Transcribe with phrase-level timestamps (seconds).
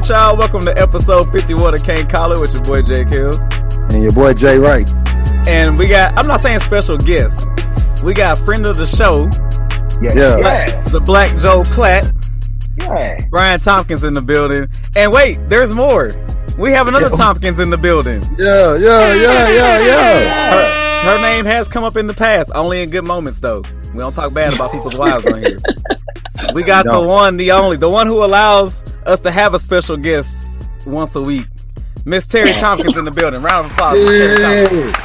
[0.00, 0.34] Right, y'all.
[0.38, 3.36] Welcome to episode 51 of Can't Call It with your boy Jake Hills.
[3.92, 4.90] And your boy Jay Wright.
[5.46, 7.44] And we got, I'm not saying special guests,
[8.02, 9.28] we got friend of the show,
[10.00, 10.38] Yeah.
[10.38, 10.82] Yeah.
[10.84, 12.10] the Black Joe Klatt,
[12.78, 13.18] Yeah.
[13.28, 14.68] Brian Tompkins in the building.
[14.96, 16.10] And wait, there's more.
[16.56, 18.22] We have another Tompkins in the building.
[18.38, 20.50] Yeah, yeah, yeah, yeah, yeah.
[20.50, 23.62] Her, her name has come up in the past, only in good moments though.
[23.92, 25.58] We don't talk bad about people's wives on here.
[26.54, 29.96] We got the one, the only, the one who allows us to have a special
[29.98, 30.48] guest
[30.86, 31.46] once a week.
[32.06, 33.42] Miss Terry Tompkins in the building.
[33.42, 33.98] Round of applause.
[33.98, 34.96] Miss Terry Tompkins.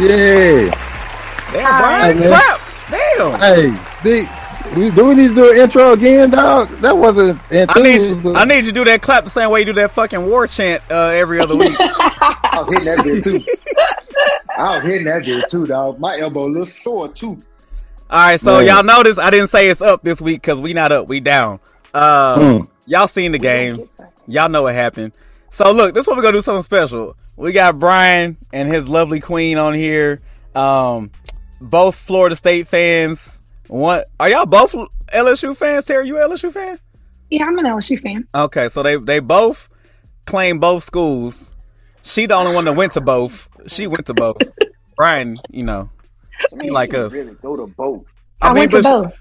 [0.00, 0.06] Yeah.
[0.06, 0.80] Yeah.
[1.52, 2.60] Damn, Brian, clap.
[2.90, 3.40] Damn.
[3.40, 4.28] Hey, big.
[4.76, 6.68] We, do we need to do an intro again, dog?
[6.80, 7.40] That wasn't.
[7.50, 9.72] I need you, I need you to do that clap the same way you do
[9.74, 11.76] that fucking war chant uh, every other week.
[11.80, 14.56] I was hitting that bit too.
[14.58, 16.00] I was hitting that bit too, dog.
[16.00, 17.38] My elbow a little sore too.
[18.10, 18.66] All right, so Man.
[18.66, 21.60] y'all notice I didn't say it's up this week because we not up, we down.
[21.92, 22.68] Uh, Mm.
[22.86, 23.88] Y'all seen the game,
[24.26, 25.12] y'all know what happened.
[25.50, 27.16] So look, this is what we're gonna do something special.
[27.36, 30.20] We got Brian and his lovely queen on here.
[30.54, 31.10] Um,
[31.60, 33.38] both Florida State fans.
[33.74, 34.72] What are y'all both
[35.12, 35.84] LSU fans?
[35.84, 36.78] Terry, you a LSU fan?
[37.28, 38.28] Yeah, I'm an LSU fan.
[38.32, 39.68] Okay, so they they both
[40.26, 41.52] claim both schools.
[42.04, 43.48] She the only one that went to both.
[43.66, 44.36] She went to both.
[44.96, 45.90] Brian, you know,
[46.52, 47.10] I mean, Like she us.
[47.12, 48.04] Really go to both.
[48.40, 49.18] I, mean, went to but- both.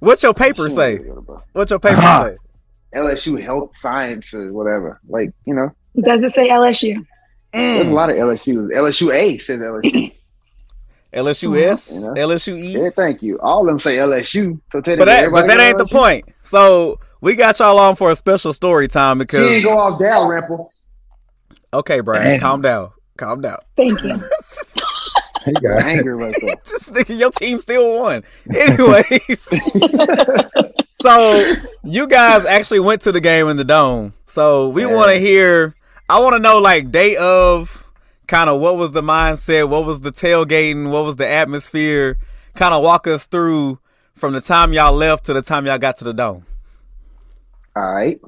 [0.00, 0.98] What's your paper She say?
[0.98, 1.42] really go to.
[1.52, 2.30] What's your paper Uh-huh.
[2.30, 2.36] say?
[2.98, 5.00] LSU health science or whatever.
[5.08, 5.70] Like you know,
[6.02, 7.06] Does it say LSU?
[7.52, 7.92] there's a Mm.
[7.92, 8.68] lot of LSU.
[8.74, 10.12] LSU A says LSU.
[11.16, 11.72] LSU mm-hmm.
[11.72, 12.08] S, You know?
[12.14, 12.78] LSU E.
[12.78, 13.38] yeah, thank you.
[13.40, 14.60] All of them say LSU.
[14.70, 16.24] So technically, But that, but that go ain't the point.
[16.42, 19.98] So we got y'all on for a special story time She because ain't go off
[19.98, 20.68] Dal Rample.
[21.72, 22.40] okay, Brian, Damn.
[22.40, 23.58] calm down, calm down.
[23.76, 24.20] Thank you.
[25.46, 26.56] He got Angry right there.
[26.64, 28.24] this nigga, your team still won.
[28.52, 29.48] Anyways,
[31.00, 34.12] so you guys actually went to the game in the dome.
[34.26, 34.92] So we Yeah.
[34.92, 35.76] want to hear.
[36.08, 37.85] I want to know like day of,
[38.26, 42.18] kind of what was the mindset, what was the tailgating, what was the atmosphere.
[42.54, 43.78] Kind of walk us through
[44.14, 46.44] from the time y'all left to the time y'all got to the dome.
[47.74, 48.18] All right,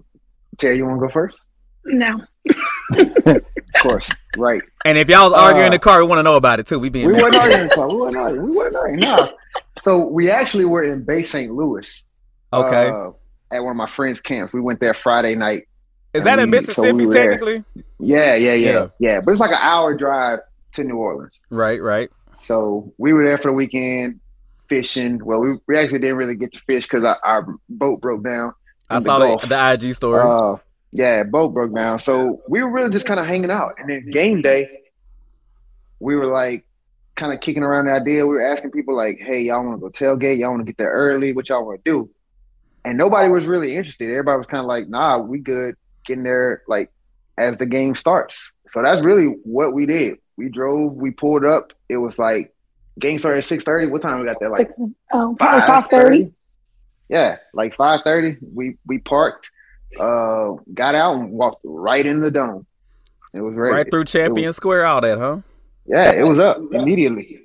[0.58, 1.38] Jay, you want to go first?
[1.84, 2.20] No.
[3.74, 4.62] Of course, right.
[4.86, 6.66] And if y'all was arguing in Uh, the car, we want to know about it
[6.66, 6.78] too.
[6.78, 7.38] We being We weren't messy.
[7.52, 7.68] arguing.
[7.70, 7.88] Carl.
[7.90, 8.44] We weren't arguing.
[8.50, 9.00] We weren't arguing.
[9.00, 9.36] No.
[9.80, 11.52] So we actually were in Bay St.
[11.52, 12.04] Louis.
[12.52, 12.88] okay.
[12.88, 13.10] uh,
[13.52, 14.52] at one of my friends' camps.
[14.54, 15.67] We went there Friday night.
[16.14, 17.64] Is that in we- so Mississippi we technically?
[18.00, 18.88] Yeah, yeah, yeah, Yeah.
[18.98, 20.40] yeah, But it's like an hour drive
[20.72, 21.38] to New Orleans.
[21.50, 22.10] Right, right.
[22.38, 24.20] So we were there for the weekend
[24.68, 25.20] fishing.
[25.24, 28.52] Well, we, we actually didn't really get to fish because our, our boat broke down.
[28.90, 30.20] I saw the, the IG story.
[30.22, 30.56] Uh,
[30.92, 31.98] yeah, boat broke down.
[31.98, 33.74] So we were really just kind of hanging out.
[33.78, 34.68] And then game day,
[36.00, 36.64] we were like
[37.16, 38.24] kind of kicking around the idea.
[38.26, 40.38] We were asking people like, "Hey, y'all want to go tailgate?
[40.38, 41.32] Y'all want to get there early?
[41.32, 42.10] What y'all want to do?"
[42.84, 44.10] And nobody was really interested.
[44.10, 45.74] Everybody was kind of like, "Nah, we good
[46.08, 46.90] getting there like
[47.38, 50.18] as the game starts." So that's really what we did.
[50.36, 50.94] We drove.
[50.94, 51.72] We pulled up.
[51.88, 52.52] It was like
[52.98, 53.86] game started at six thirty.
[53.86, 54.50] What time we got there?
[54.50, 54.70] Like
[55.12, 56.32] oh, probably five thirty.
[57.08, 58.36] yeah, like five thirty.
[58.54, 59.50] We we parked,
[60.00, 62.66] uh, got out and walked right in the dome.
[63.34, 63.74] It was ready.
[63.74, 65.38] right through Champion Square, all that, huh?
[65.86, 67.42] Yeah, it was up immediately.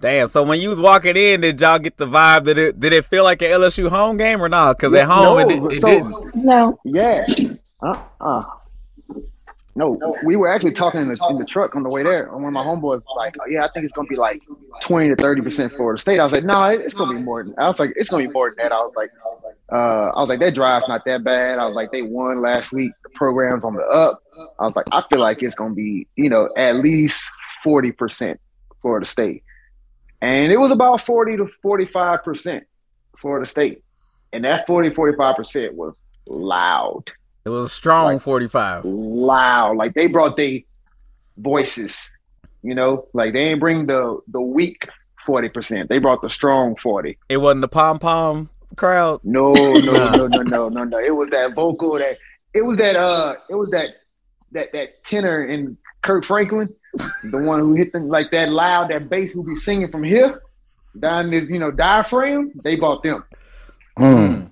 [0.00, 0.28] Damn.
[0.28, 2.44] So when you was walking in, did y'all get the vibe?
[2.44, 4.76] Did it did it feel like an LSU home game or not?
[4.78, 6.34] Because Yeah, at home no, it, did- it so- didn't.
[6.36, 6.78] No.
[6.84, 7.26] Yeah.
[7.80, 8.44] Uh uh
[9.76, 12.24] No, we were actually talking in the, in the truck on the way there.
[12.24, 14.42] And one of my homeboys was like, oh, "Yeah, I think it's gonna be like
[14.80, 17.54] twenty to thirty percent Florida State." I was like, "No, it's gonna be more than."
[17.58, 19.10] I was like, "It's gonna be more than that." I was like,
[19.70, 22.72] uh, "I was like, that drive's not that bad." I was like, "They won last
[22.72, 22.90] week.
[23.04, 24.20] The program's on the up."
[24.58, 27.22] I was like, "I feel like it's gonna be, you know, at least
[27.62, 28.40] forty percent
[28.82, 29.44] Florida State,"
[30.20, 32.64] and it was about forty to forty-five percent
[33.18, 33.84] Florida State,
[34.32, 35.94] and that 40 45 percent was
[36.26, 37.04] loud
[37.48, 38.84] It was a strong Like- 45.
[38.84, 39.78] loud.
[39.78, 40.66] Like they brought they
[41.38, 42.10] voices,
[42.62, 44.86] you know, like they ain't bring the the weak
[45.24, 45.88] forty percent.
[45.88, 47.16] They brought the strong forty.
[47.30, 49.20] It wasn't the pom pom crowd.
[49.24, 50.98] No, no, no, no, no, no, no.
[50.98, 52.18] It was that vocal that
[52.52, 53.94] it was that uh it was that
[54.52, 56.68] that that tenor in Kirk Franklin,
[57.30, 60.38] the one who hit them like that loud, that bass who be singing from here
[61.00, 62.52] down this, you know, diaphragm.
[62.62, 63.24] They bought them.
[63.98, 64.50] Mm.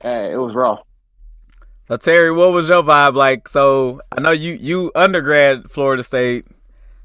[0.00, 0.80] Hey, it was rough.
[1.96, 3.48] Terry, what was your vibe like?
[3.48, 6.46] So I know you you undergrad Florida State.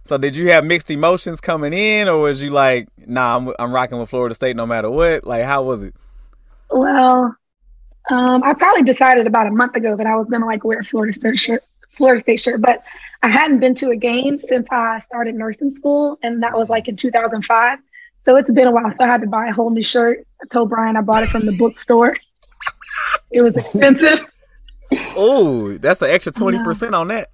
[0.06, 3.74] So did you have mixed emotions coming in, or was you like, nah, I'm I'm
[3.74, 5.26] rocking with Florida State no matter what?
[5.26, 5.96] Like, how was it?
[6.70, 7.36] Well,
[8.10, 10.84] um, I probably decided about a month ago that I was gonna like wear a
[10.84, 12.84] Florida State shirt, Florida State shirt, but
[13.24, 16.88] I hadn't been to a game since I started nursing school, and that was like
[16.88, 17.80] in 2005.
[18.26, 18.92] So it's been a while.
[18.92, 20.26] So I had to buy a whole new shirt.
[20.42, 22.16] I told Brian I bought it from the bookstore.
[23.32, 24.26] It was expensive.
[25.16, 27.30] Oh, that's an extra twenty percent on that.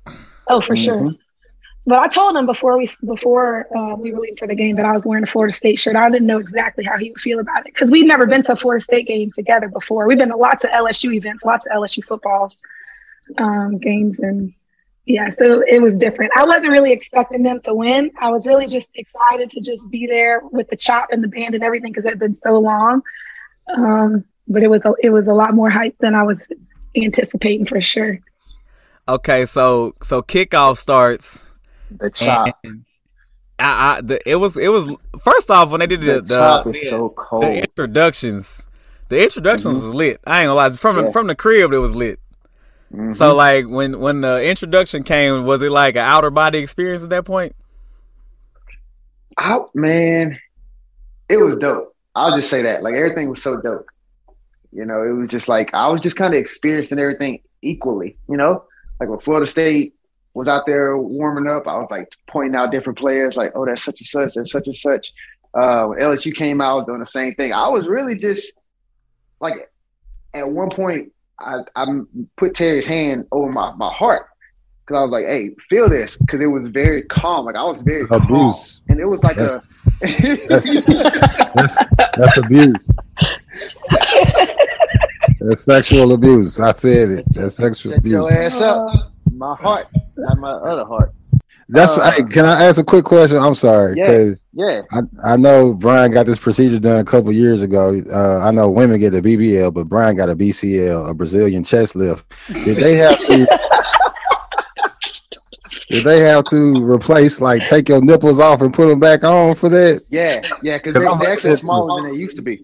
[0.48, 0.96] Oh, for sure.
[0.96, 1.18] Mhm.
[1.86, 4.86] But I told him before we before uh, we were leaving for the game that
[4.86, 5.96] I was wearing a Florida State shirt.
[5.96, 8.54] I didn't know exactly how he would feel about it because we'd never been to
[8.54, 10.08] a Florida State game together before.
[10.08, 12.54] We've been to lots of LSU events, lots of LSU football
[13.38, 14.54] um, games, and
[15.06, 16.32] yeah, so it was different.
[16.38, 18.12] I wasn't really expecting them to win.
[18.22, 21.54] I was really just excited to just be there with the chop and the band
[21.54, 23.02] and everything because it had been so long.
[23.76, 26.50] Um, but it was a, it was a lot more hype than I was
[26.96, 28.20] anticipating for sure.
[29.08, 31.50] Okay, so so kickoff starts.
[32.00, 32.58] The chop.
[33.60, 34.90] I, I the, it was it was
[35.22, 37.44] first off when they did The, the chop the, is so cold.
[37.44, 38.66] the introductions.
[39.10, 39.82] The introductions Mhm.
[39.82, 40.20] was lit.
[40.26, 40.70] I ain't gonna lie.
[40.72, 41.12] From the Yeah.
[41.12, 42.20] from the crib, it was lit.
[42.94, 43.16] Mhm.
[43.16, 47.10] So like when when the introduction came, was it like an outer body experience at
[47.10, 47.56] that point?
[49.40, 50.38] out man,
[51.30, 51.96] it was dope.
[52.16, 52.84] I'll just say that.
[52.84, 53.88] Like everything was so dope.
[54.74, 58.18] You know, it was just like I was just kind of experiencing everything equally.
[58.30, 58.66] You know,
[59.00, 59.94] like when Florida State
[60.34, 63.84] was out there warming up, I was like pointing out different players, like, oh, that's
[63.84, 65.14] such and such, that's such and such.
[65.54, 67.54] Uh, when LSU came out doing the same thing.
[67.54, 68.52] I was really just
[69.40, 69.70] like,
[70.34, 71.86] at one point, I, I
[72.36, 74.26] put Terry's hand over my, my heart
[74.86, 77.46] because I was like, hey, feel this, because it was very calm.
[77.46, 78.82] Like I was very calm, Abuse.
[78.90, 79.68] and it was like That's-
[80.02, 80.04] a.
[81.56, 81.78] That's,
[82.18, 82.90] that's abuse.
[85.44, 86.60] That's sexual abuse.
[86.60, 87.26] I said it.
[87.32, 88.54] That's sexual Shut your abuse.
[88.54, 89.12] ass up.
[89.32, 89.88] My heart,
[90.18, 91.14] not my other heart.
[91.70, 91.98] That's.
[91.98, 93.38] Uh, hey, can I ask a quick question?
[93.38, 94.08] I'm sorry, Yeah.
[94.08, 94.82] because Yeah.
[94.92, 98.00] I, I know Brian got this procedure done a couple years ago.
[98.12, 101.96] Uh, I know women get a BBL, but Brian got a BCL, a Brazilian chest
[101.96, 102.26] lift.
[102.54, 103.48] Did they have to?
[105.90, 109.56] did they have to replace, like, take your nipples off and put them back on
[109.56, 110.04] for that?
[110.10, 110.42] Yeah.
[110.62, 110.78] Yeah.
[110.78, 112.62] Because they, they're actually smaller than they used to be.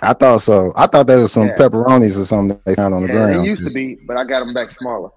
[0.00, 0.72] I thought so.
[0.76, 1.58] I thought there was some Yeah.
[1.58, 3.34] pepperonis or something they found on the Yeah, ground.
[3.34, 5.10] they used to be, but I got them back smaller.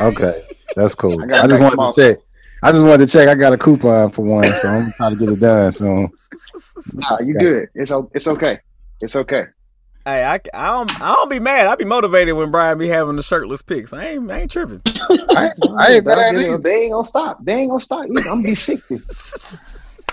[0.00, 0.42] Okay,
[0.76, 1.22] that's cool.
[1.40, 1.92] I I, just back wanted small.
[1.92, 2.18] to check.
[2.62, 3.28] I just wanted to check.
[3.28, 6.10] I got a coupon for one, so I'm trying to get it done soon.
[6.92, 7.38] Nah, you Okay.
[7.38, 7.68] good.
[7.74, 8.60] It's it's okay.
[9.00, 9.44] It's okay.
[10.04, 11.66] Hey, I, I don't I don't be mad.
[11.66, 13.92] I be motivated when Brian be having the shirtless pics.
[13.92, 14.82] I ain't I ain't tripping.
[15.34, 17.44] I, I ain't But mad they, they ain't gonna stop.
[17.44, 18.06] They ain't gonna stop.
[18.06, 18.28] either.
[18.30, 19.04] I'm gonna be sixty.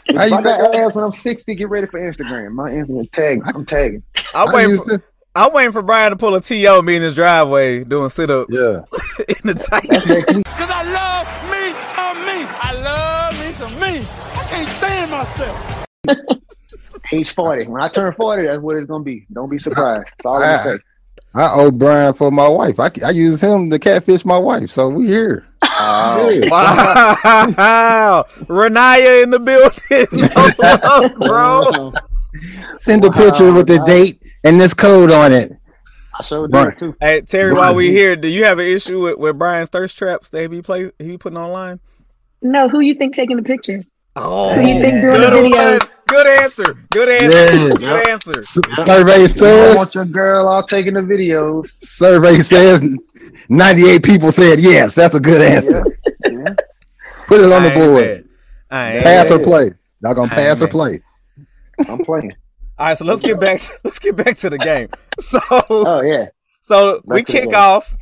[0.08, 2.52] If How I you got think- ass when I'm sixty, get ready for Instagram.
[2.54, 3.42] My Instagram tag.
[3.46, 4.04] I'm tagging.
[4.34, 5.04] I'm waiting for
[5.38, 8.54] I'm waiting for Brian to pull a TO me in his driveway doing sit ups
[8.54, 8.82] yeah.
[9.28, 9.90] in the That's tank.
[9.90, 10.46] next week.
[10.46, 12.46] Cause I love me some me.
[12.62, 14.08] I love me some me.
[14.34, 15.86] I can't stand myself.
[17.12, 17.66] Age forty.
[17.68, 19.26] When I turn forty, that's what it's gonna be.
[19.34, 20.04] Don't be surprised.
[20.06, 20.64] That's all I'm gonna ah.
[20.64, 20.78] say.
[21.34, 22.80] I owe Brian for my wife.
[22.80, 25.46] I, I use him to catfish my wife, so we here.
[25.86, 26.50] Yeah.
[26.50, 28.26] Wow.
[28.48, 30.30] Renaya in the building.
[30.84, 31.94] Hold bro.
[32.80, 35.52] Send a picture with the date and this code on it.
[36.18, 36.66] I showed Right.
[36.70, 36.96] that too.
[37.00, 40.30] Hey Terry, while we here, do you have an issue with, with Brian's thirst traps
[40.30, 41.80] that he be play he be putting online?
[42.42, 43.90] No, who you think taking the pictures?
[44.16, 45.80] Oh, Who you think doing the good videos?
[45.80, 45.90] one.
[46.08, 46.74] Good answer.
[46.92, 47.68] Good answer.
[47.68, 47.76] Yeah.
[47.76, 48.44] Good answer.
[48.44, 49.76] Survey I says.
[49.76, 51.68] want your girl all taking the videos.
[51.84, 52.82] Survey says.
[53.50, 54.94] Ninety-eight people said yes.
[54.96, 55.84] That's a good answer.
[56.26, 56.32] Yeah.
[56.32, 56.56] yeah.
[57.28, 58.04] Put it on I the board.
[58.06, 58.26] mad.
[58.72, 59.72] I ain't Pass or play.
[60.02, 61.02] Y'all gonna I pass or play?
[61.90, 62.34] I'm playing.
[62.78, 63.62] All right, so let's get back.
[63.84, 64.90] Let's get back to the game.
[65.20, 66.28] So, Oh yeah.
[66.62, 67.96] so we Back to the kick off.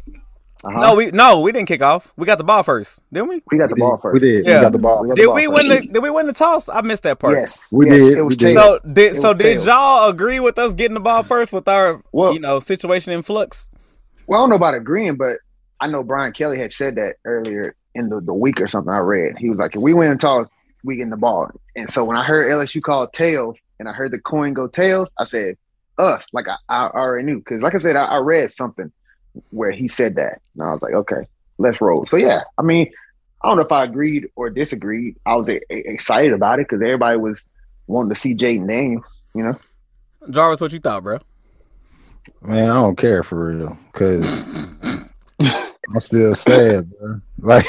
[0.65, 0.79] Uh-huh.
[0.79, 2.13] No, we no, we didn't kick off.
[2.15, 3.41] We got the ball first, didn't we?
[3.51, 4.21] we got the ball first.
[4.21, 4.45] We did.
[4.45, 4.59] Yeah.
[4.59, 5.01] We got the ball.
[5.01, 5.53] We got the Did ball we first.
[5.55, 5.87] win the?
[5.93, 6.69] Did we win the toss?
[6.69, 7.33] I missed that part.
[7.33, 7.67] Yes.
[7.71, 8.53] We yes, did, It was we did.
[8.55, 8.79] tails.
[8.81, 9.65] So did It so did tails.
[9.65, 13.23] y'all agree with us getting the ball first with our Well- you know situation in
[13.23, 13.67] flux?
[14.25, 15.37] Well, I don't know about agreeing, but
[15.81, 18.99] I know Brian Kelly had said that earlier in the, the week or something I
[18.99, 19.37] read.
[19.37, 20.49] He was like, if we win and toss,
[20.85, 21.49] we getting the ball.
[21.75, 25.11] And so when I heard LSU call tails and I heard the coin go tails,
[25.19, 25.57] I said,
[25.99, 26.25] us.
[26.31, 27.39] Like I, I already knew.
[27.39, 28.91] Because like I said, I, I read something
[29.51, 30.41] where he said that.
[30.55, 32.05] And I was like, okay, let's roll.
[32.05, 32.91] So yeah, I mean,
[33.41, 35.17] I don't know if I agreed or disagreed.
[35.25, 37.43] I was a, a- excited about it because everybody was
[37.87, 39.59] wanting to see Jayden Daniels, you know?
[40.29, 41.19] Jarvis, what you thought, bro?
[42.41, 43.77] Man, I don't care for real.
[43.91, 44.25] Cause
[45.41, 47.21] I'm still sad, bro.
[47.39, 47.65] Like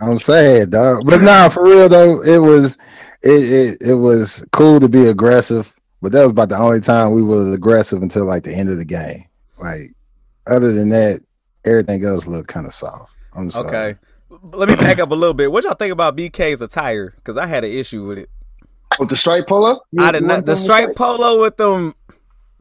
[0.00, 1.06] I'm sad, dog.
[1.06, 2.76] But nah, for real though, it was
[3.22, 5.72] it, it it was cool to be aggressive,
[6.02, 8.76] but that was about the only time we was aggressive until like the end of
[8.76, 9.24] the game.
[9.58, 9.94] Like
[10.46, 11.20] other than that,
[11.64, 13.12] everything else looked kind of soft.
[13.34, 13.66] I'm sorry.
[13.68, 13.98] Okay.
[14.52, 15.50] Let me back up a little bit.
[15.50, 17.14] What y'all think about BK's attire?
[17.16, 18.30] Because I had an issue with it.
[18.98, 19.80] With the stripe polo?
[19.92, 20.32] You- I did not.
[20.32, 21.94] want The stripe with polo with them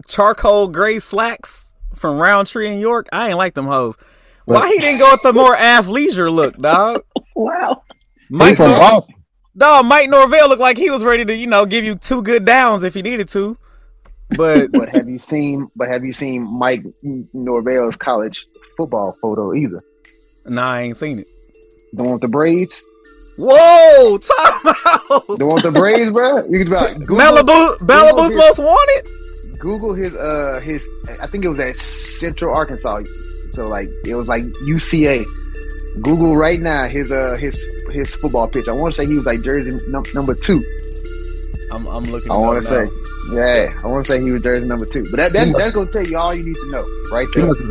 [0.07, 3.07] charcoal gray slacks from Roundtree in York.
[3.11, 3.95] I ain't like them hoes.
[4.45, 7.03] Why he didn't go with the more athleisure look, dog?
[7.35, 7.81] Wow.
[8.29, 9.15] Mike, from Nor- Boston.
[9.57, 12.45] dog, Mike Norvell looked like he was ready to, you know, give you two good
[12.45, 13.57] downs if he needed to.
[14.29, 15.69] But But have you seen?
[15.75, 16.83] But have you seen Mike
[17.33, 18.45] Norvell's college
[18.77, 19.81] football photo either?
[20.45, 21.27] nah, I ain't seen it.
[21.93, 22.83] The one with the braids.
[23.37, 25.37] Whoa, time out.
[25.37, 26.45] The one with the braids, bro.
[26.49, 29.59] You can about Google, Malibu, Malibu's most wanted.
[29.59, 30.87] Google his uh his.
[31.21, 33.01] I think it was at Central Arkansas.
[33.53, 35.23] So like it was like UCA.
[36.01, 37.61] Google right now his uh his
[37.91, 38.67] his football pitch.
[38.67, 40.63] I want to say he was like jersey num- number two.
[41.73, 42.31] I'm, I'm looking.
[42.31, 42.87] I want to say,
[43.33, 45.03] yeah, I want to say he was jersey number two.
[45.11, 47.61] But that, that that's gonna tell you all you need to know right He must,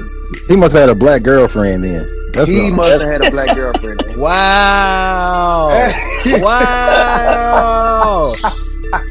[0.48, 2.02] he must have had a black girlfriend then.
[2.32, 4.00] That's He must have had a black girlfriend.
[4.16, 5.68] Wow.
[6.26, 8.34] wow.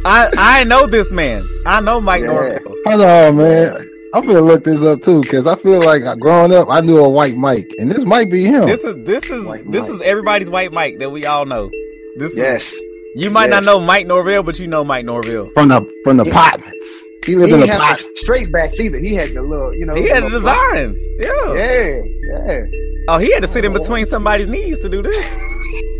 [0.05, 1.41] I I know this man.
[1.65, 2.27] I know Mike Yeah.
[2.27, 2.75] Norvell.
[2.85, 3.89] Hold on, man.
[4.13, 7.09] I'm gonna look this up too because I feel like growing up, I knew a
[7.09, 8.65] white Mike, and this might be him.
[8.65, 9.95] This is this is White this Mike.
[9.95, 11.69] is everybody's white Mike that we all know.
[12.17, 12.75] This is yes.
[13.15, 15.49] You might not know Mike Norvell, but you know Mike Norvell.
[15.53, 16.87] from the from the He- apartments.
[17.25, 18.03] He He lived in the have pot.
[18.15, 18.97] straight backs either.
[18.97, 19.93] He had the little, you know.
[19.93, 20.99] He had a little design.
[21.19, 21.53] Yeah.
[21.53, 22.01] Yeah,
[22.47, 22.61] yeah.
[23.09, 25.37] Oh, he had to sit in between somebody's knees to do this.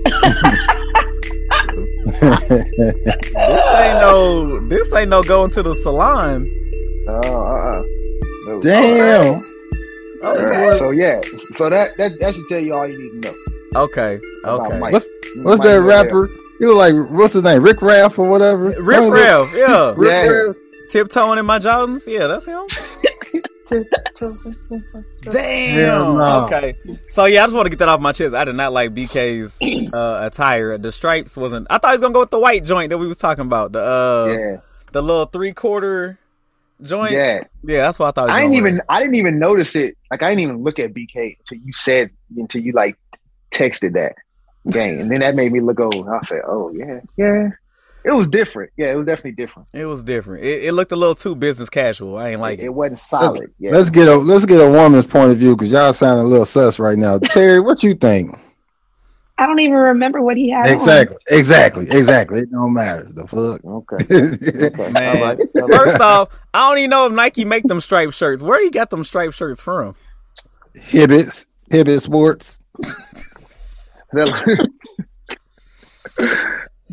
[2.12, 6.48] This ain't no this ain't no going to the salon.
[7.08, 9.42] Oh, uh, uh Damn.
[10.78, 11.22] So yeah,
[11.56, 13.36] so that that that should tell you all you need to know
[13.84, 14.20] Okay.
[14.46, 14.80] Okay.
[14.80, 15.88] What's what's that Norvell.
[15.88, 16.30] rapper?
[16.62, 17.64] He was like, what's his name?
[17.64, 18.70] Rick Raff or whatever.
[18.80, 19.94] Rick Raff, yeah.
[19.98, 20.28] Rick Yeah.
[20.28, 20.56] Raff.
[20.92, 22.06] Tiptoeing in my Jordans.
[22.06, 22.68] Yeah, that's him.
[25.22, 26.18] Damn.
[26.18, 26.46] No.
[26.46, 26.74] Okay.
[27.10, 28.36] So yeah, I just want to get that off my chest.
[28.36, 29.58] I did not like BK's
[29.94, 30.78] uh, attire.
[30.78, 31.68] The stripes wasn't.
[31.70, 33.72] I thought he was gonna go with the white joint that we was talking about.
[33.72, 34.58] The uh, Yeah,
[34.92, 36.20] the little three quarter
[36.82, 37.12] joint.
[37.14, 37.44] yeah.
[37.64, 38.30] Yeah, that's what I thought.
[38.30, 39.96] He was I didn't gonna even I didn't even notice it.
[40.12, 42.98] Like I didn't even look at BK until you said until you like
[43.54, 44.16] texted that
[44.70, 46.08] game, and then that made me look old.
[46.08, 47.50] I said, "Oh yeah, yeah."
[48.04, 48.72] It was different.
[48.78, 49.68] Yeah, it was definitely different.
[49.74, 50.44] It was different.
[50.44, 52.18] It, it looked a little too business casual.
[52.18, 52.74] I ain't like it, it.
[52.74, 53.54] wasn't solid.
[53.60, 56.24] Yeah, Let's get a let's get a woman's point of view because y'all sound a
[56.24, 57.20] little sus right now.
[57.24, 58.36] Terry, what you think?
[59.38, 60.68] I don't even remember what he had.
[60.68, 60.74] on.
[60.76, 62.40] Exactly, exactly, exactly.
[62.42, 63.08] It don't matter.
[63.12, 63.64] The fuck.
[63.66, 64.66] okay.
[64.68, 64.92] okay.
[64.92, 65.40] Man, All right.
[65.56, 65.82] All right.
[65.82, 68.44] First off, I don't even know if Nike make them striped shirts.
[68.44, 69.96] Where do you got them striped shirts from?
[70.76, 72.60] Hibbett's, Hibbett Sports.
[74.14, 74.68] the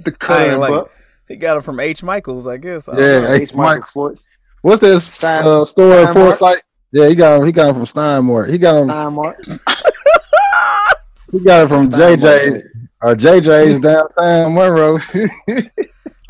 [0.06, 0.90] I color ain't like book.
[1.28, 2.02] He got it from H.
[2.02, 2.88] Michaels, I guess.
[2.88, 3.32] I Yeah, know.
[3.32, 3.42] H.
[3.42, 3.54] H.
[3.54, 3.90] Michael Mike.
[3.90, 4.26] Sports.
[4.62, 6.38] What's this Stein- uh, store in Stein Mart?
[6.38, 6.62] Forsyth?
[6.92, 7.46] Yeah, he got him.
[7.46, 8.50] He got him from Stein Mart.
[8.50, 8.88] He got him.
[8.88, 9.37] Stein Mart.
[11.30, 12.62] He got it from JJ
[13.02, 14.98] or JJ's downtown Monroe.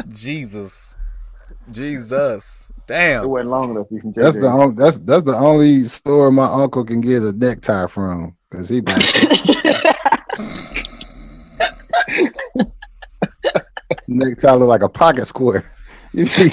[0.08, 0.96] Jesus.
[1.70, 2.72] Jesus.
[2.76, 3.28] It Damn.
[3.28, 3.86] wasn't long enough.
[3.92, 7.30] You can That's the only, that's that's the only store my uncle can get a
[7.30, 9.04] necktie from because he buys
[14.06, 15.64] necktie look like a pocket square.
[16.12, 16.50] You see,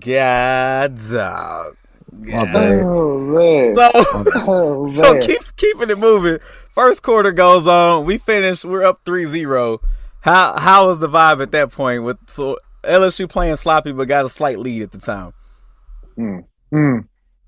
[0.00, 1.76] God's out.
[2.12, 2.54] My God.
[2.82, 3.76] Oh man.
[3.76, 3.90] So,
[4.46, 6.38] Oh, so keep keeping it moving.
[6.72, 8.04] First quarter goes on.
[8.04, 8.64] We finish.
[8.64, 9.78] We're up 3-0.
[10.20, 14.24] How how was the vibe at that point with Flo- LSU playing sloppy but got
[14.24, 15.32] a slight lead at the time?
[16.16, 16.98] Hmm.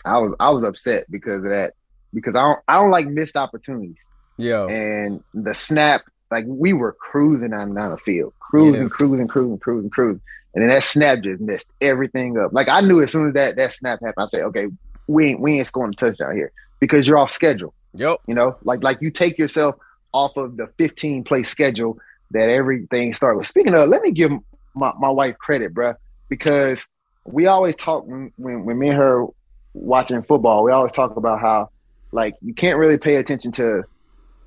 [0.04, 1.72] I was I was upset because of that
[2.14, 3.96] because I don't I don't like missed opportunities
[4.38, 4.66] Yeah.
[4.68, 8.92] and the snap like we were cruising on down the field cruising Yes.
[8.92, 10.20] cruising cruising cruising cruising
[10.54, 13.56] and then that snap just messed everything up like I knew as soon as that
[13.56, 14.68] that snap happened I said okay
[15.06, 18.18] we ain't we ain't scoring a touchdown here because you're off schedule Yep.
[18.26, 19.74] you know like like you take yourself
[20.12, 21.98] off of the 15 play schedule
[22.32, 24.30] that everything started with speaking of let me give
[24.74, 25.96] my, my wife credit bruh
[26.28, 26.86] because
[27.24, 29.26] we always talk when, when when me and her
[29.74, 31.68] watching football we always talk about how
[32.12, 33.82] like you can't really pay attention to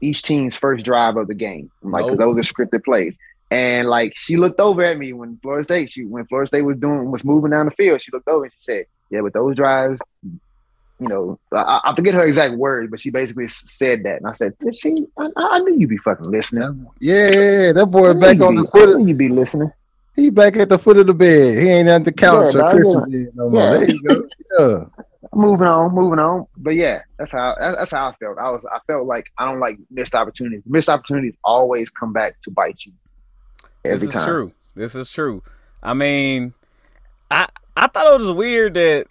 [0.03, 2.35] each team's first drive of the game like 'cause Nope.
[2.35, 3.15] those are scripted plays
[3.51, 6.77] and like she looked over at me when Florida State she when Florida State was
[6.77, 9.55] doing was moving down the field she looked over and she said yeah but those
[9.55, 9.99] drives
[10.99, 14.31] you know, I, I forget her exact words, but she basically said that, and I
[14.33, 16.85] said, "See, I, I knew you'd be fucking listening.
[16.99, 17.71] Yeah, yeah.
[17.73, 19.01] That boy back on be- the foot.
[19.01, 19.71] you'd be listening."
[20.15, 21.57] he back at the foot of the bed.
[21.61, 23.61] He ain't at the couch Yeah, or Christian bed no more.
[23.61, 23.71] Yeah.
[23.79, 24.27] There you go.
[24.59, 25.03] Yeah.
[25.33, 26.47] Moving on, moving on.
[26.57, 28.37] But yeah, that's how that's how I felt.
[28.37, 30.63] I was I felt like I don't like missed opportunities.
[30.65, 32.93] Missed opportunities always come back to bite you.
[33.85, 34.27] Every this is time.
[34.27, 34.51] true.
[34.75, 35.43] This is true.
[35.81, 36.53] I mean,
[37.29, 39.07] I I thought it was weird that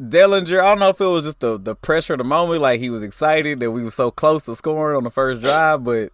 [0.00, 0.60] Dellinger.
[0.60, 2.90] I don't know if it was just the the pressure of the moment, like he
[2.90, 6.12] was excited that we were so close to scoring on the first drive, but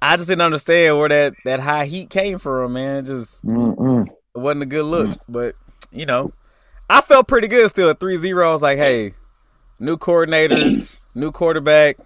[0.00, 3.04] I just didn't understand where that that high heat came from, man.
[3.04, 4.06] It just Mm-mm.
[4.06, 5.18] it wasn't a good look, mm.
[5.28, 5.54] but
[5.90, 6.32] you know,
[6.88, 8.42] I felt pretty good still at 3-0.
[8.42, 9.14] I was like, hey,
[9.78, 11.98] new coordinators, new quarterback,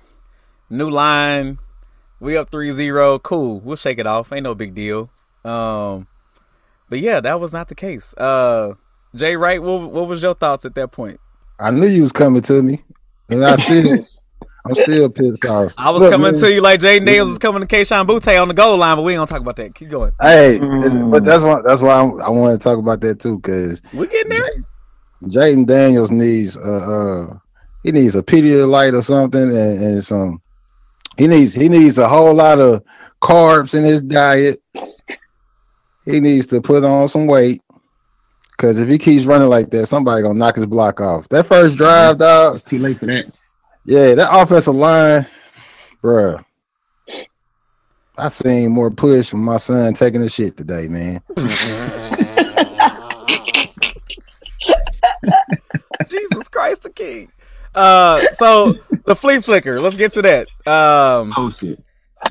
[0.68, 1.58] new line.
[2.20, 3.22] We up 3-0.
[3.22, 3.60] Cool.
[3.60, 4.32] We'll shake it off.
[4.32, 5.10] Ain't no big deal.
[5.44, 6.06] Um,
[6.88, 8.14] but yeah, that was not the case.
[8.14, 8.74] Uh,
[9.14, 11.20] Jay Wright, what, what was your thoughts at that point?
[11.58, 12.82] I knew you was coming to me,
[13.28, 14.06] and I still,
[14.64, 15.72] I'm still pissed off.
[15.76, 16.40] I was Look, coming man.
[16.40, 19.02] to you like Jay Daniels was coming to Kayshon Boutte on the goal line, but
[19.02, 19.74] we ain't gonna talk about that.
[19.74, 20.12] Keep going.
[20.20, 21.10] Hey, mm.
[21.10, 24.06] but that's why that's why I'm, i want to talk about that too, because we
[24.06, 24.64] getting there.
[25.22, 27.38] Jayden Daniels needs uh, uh
[27.82, 30.40] he needs a Pedialyte or something, and, and some
[31.16, 32.82] he needs he needs a whole lot of
[33.20, 34.62] carbs in his diet.
[36.04, 37.62] He needs to put on some weight.
[38.58, 41.28] Cause if he keeps running like that, somebody gonna knock his block off.
[41.28, 42.56] That first drive, dog.
[42.56, 43.32] It's too late for that.
[43.84, 45.26] Yeah, that offensive line,
[46.02, 46.44] bruh.
[48.16, 51.22] I seen more push from my son taking the shit today, man.
[56.52, 57.32] Christ the King.
[57.74, 58.74] Uh, so
[59.06, 59.80] the flea flicker.
[59.80, 60.48] Let's get to that.
[60.66, 61.82] Um, oh shit.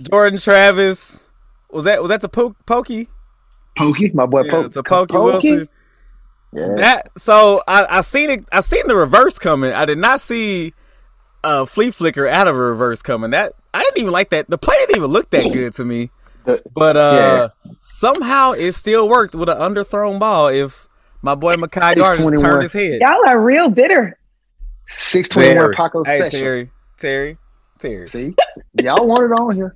[0.04, 1.28] Jordan Travis.
[1.72, 3.10] Was that was that the po- Pokey?
[3.78, 4.44] Pokey, my boy.
[4.44, 5.70] Yeah, po- to Pokey, Pokey Wilson.
[6.54, 6.74] Yeah.
[6.76, 8.46] That so I I seen it.
[8.52, 9.74] I seen the reverse coming.
[9.74, 10.74] I did not see
[11.44, 13.32] a flea flicker out of a reverse coming.
[13.32, 14.50] That I didn't even like that.
[14.50, 16.12] The play didn't even look that good to me.
[16.74, 17.72] But uh, yeah.
[17.82, 20.48] somehow it still worked with an underthrown ball.
[20.48, 20.88] If
[21.22, 24.18] my boy Mekhi Garner turned his head, y'all are real bitter.
[24.90, 26.40] Six twenty one Paco hey, special.
[26.40, 27.38] Terry, Terry,
[27.80, 28.10] Terry.
[28.10, 28.36] See,
[28.82, 29.76] y'all want it on here.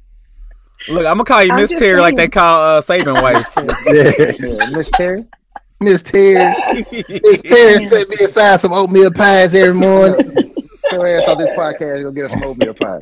[0.87, 1.97] Look, I'm gonna call you Miss Terry saying.
[1.99, 3.47] like they call uh, Saban wife.
[3.87, 5.25] yeah, Miss Terry.
[5.79, 6.55] Miss Terry.
[7.23, 10.19] Miss Terry sent me aside some oatmeal pies every morning.
[10.91, 13.01] Your ass on this podcast, go get us some oatmeal pies.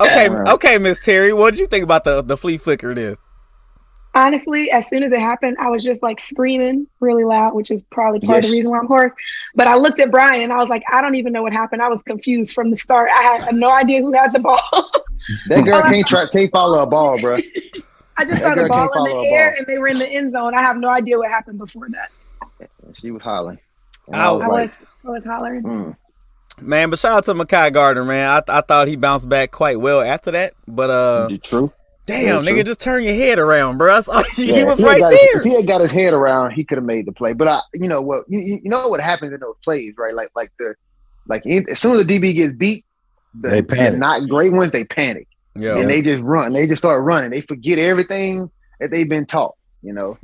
[0.00, 1.32] Okay, okay, Miss Terry.
[1.32, 3.16] What did you think about the the flea flicker then?
[4.14, 7.82] Honestly, as soon as it happened, I was just like screaming really loud, which is
[7.84, 8.44] probably part yes.
[8.44, 9.12] of the reason why I'm hoarse.
[9.54, 11.82] But I looked at Brian and I was like, I don't even know what happened.
[11.82, 13.10] I was confused from the start.
[13.14, 14.60] I had no idea who had the ball.
[15.48, 17.38] that girl can't try, can't follow a ball, bro.
[18.16, 20.54] I just saw the ball in the air and they were in the end zone.
[20.54, 22.10] I have no idea what happened before that.
[22.94, 23.58] She was hollering.
[24.12, 24.70] I was, I was,
[25.04, 25.62] I was hollering.
[25.62, 25.96] Mm.
[26.60, 28.42] Man, but shout out to Mekhi Garner, man.
[28.48, 30.54] I, I thought he bounced back quite well after that.
[30.66, 31.72] But uh, true.
[32.10, 34.00] Damn, nigga, just turn your head around, bro.
[34.10, 35.38] I he yeah, was he right there.
[35.38, 37.32] if he had got his head around, he could have made the play.
[37.32, 40.14] But I, you know what, you, you know what happens in those plays, right?
[40.14, 40.74] Like, like the,
[41.26, 42.84] like as soon as the DB gets beat,
[43.34, 43.98] the, they panic.
[43.98, 45.28] not great ones, they panic.
[45.56, 46.52] Yeah, and they just run.
[46.52, 47.30] They just start running.
[47.30, 49.56] They forget everything that they've been taught.
[49.82, 50.18] You know.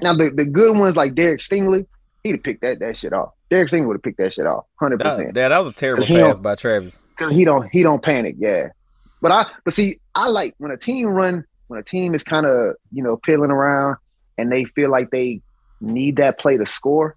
[0.00, 1.86] Now the, the good ones like Derek Stingley,
[2.22, 3.32] he'd have picked that that shit off.
[3.50, 5.36] Derek Stingley would have picked that shit off, hundred percent.
[5.36, 7.02] Yeah, that was a terrible pass by Travis.
[7.16, 8.36] Because he don't he don't panic.
[8.38, 8.68] Yeah,
[9.20, 12.46] but I but see, I like when a team run when a team is kind
[12.46, 13.96] of you know piddling around
[14.38, 15.40] and they feel like they
[15.80, 17.16] need that play to score.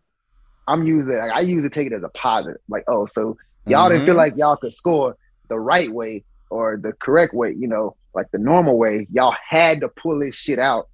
[0.68, 2.62] I'm using I usually take it as a positive.
[2.68, 3.94] Like, oh, so y'all mm-hmm.
[3.94, 4.18] didn't feel mm-hmm.
[4.18, 5.18] like y'all could score
[5.50, 9.08] the right way or the correct way, you know, like the normal way.
[9.12, 10.90] Y'all had to pull this shit out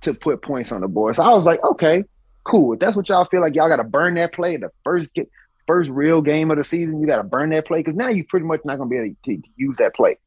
[0.00, 1.16] to put points on the board.
[1.16, 2.04] So I was like, okay,
[2.44, 2.74] cool.
[2.74, 5.28] If that's what y'all feel like y'all got to burn that play the first get
[5.66, 7.00] first real game of the season.
[7.00, 9.14] You got to burn that play because now you pretty much not gonna be able
[9.24, 10.18] to, to use that play.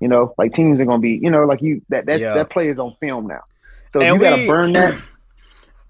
[0.00, 2.34] You know, like teams are gonna be, you know, like you that that yeah.
[2.34, 3.42] that play is on film now.
[3.92, 5.02] So and you gotta burn that.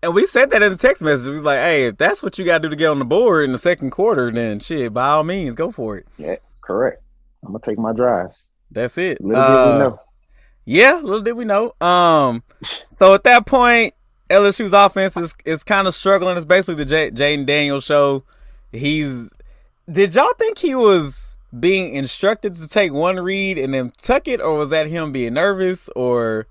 [0.01, 1.27] And we said that in the text message.
[1.27, 3.44] We was like, hey, if that's what you gotta do to get on the board
[3.44, 6.07] in the second quarter, then shit, by all means, go for it.
[6.16, 7.03] Yeah, correct.
[7.42, 8.44] I'm gonna take my drives.
[8.71, 9.21] That's it.
[9.21, 10.01] Little uh, did we know.
[10.64, 11.75] Yeah, little did we know.
[11.81, 12.44] Um,
[12.90, 13.94] so at that point,
[14.31, 16.37] LSU's offense is is kind of struggling.
[16.37, 18.25] It's basically the J- Jayden Daniels show.
[18.71, 19.31] He's.
[19.90, 21.27] Did y'all think he was
[21.58, 25.34] being instructed to take one read and then tuck it, or was that him being
[25.34, 26.46] nervous, or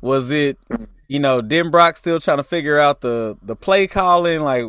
[0.00, 0.58] was it
[1.08, 4.42] you know Denbrock still trying to figure out the the play calling?
[4.42, 4.66] Like,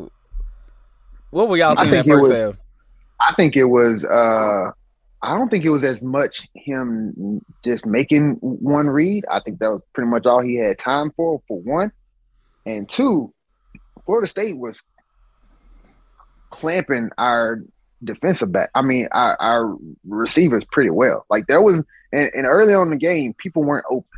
[1.29, 2.57] what were y'all seeing that first was, half?
[3.19, 4.03] I think it was.
[4.03, 4.71] uh
[5.23, 9.23] I don't think it was as much him just making one read.
[9.29, 11.41] I think that was pretty much all he had time for.
[11.47, 11.91] For one,
[12.65, 13.31] and two,
[14.05, 14.81] Florida State was
[16.49, 17.61] clamping our
[18.03, 18.69] defensive back.
[18.75, 19.75] I mean, our, our
[20.07, 21.25] receivers pretty well.
[21.29, 24.09] Like there was, and, and, early on in the game, people weren't open.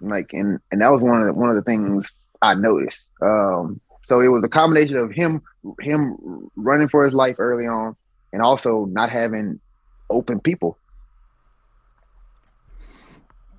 [0.00, 3.06] Like, and and that was one of the, one of the things I noticed.
[3.22, 5.42] Um, so it was a combination of him
[5.80, 7.96] him running for his life early on,
[8.32, 9.60] and also not having
[10.08, 10.78] open people.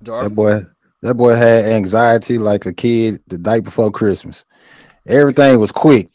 [0.02, 0.66] That boy,
[1.02, 4.44] that boy had anxiety like a kid the night before Christmas.
[5.06, 6.08] Everything was quick.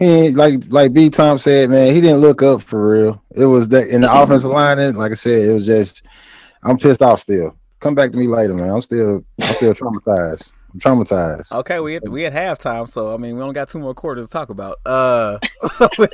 [0.00, 3.22] He like like B Tom said, man, he didn't look up for real.
[3.36, 6.02] It was that in the offensive line, and like I said, it was just
[6.62, 7.54] I'm pissed off still.
[7.80, 8.70] Come back to me later, man.
[8.70, 10.52] I'm still I'm still traumatized.
[10.72, 11.52] I'm traumatized.
[11.52, 14.26] Okay, we had we had halftime, so I mean we only got two more quarters
[14.26, 14.78] to talk about.
[14.86, 15.88] Uh, so,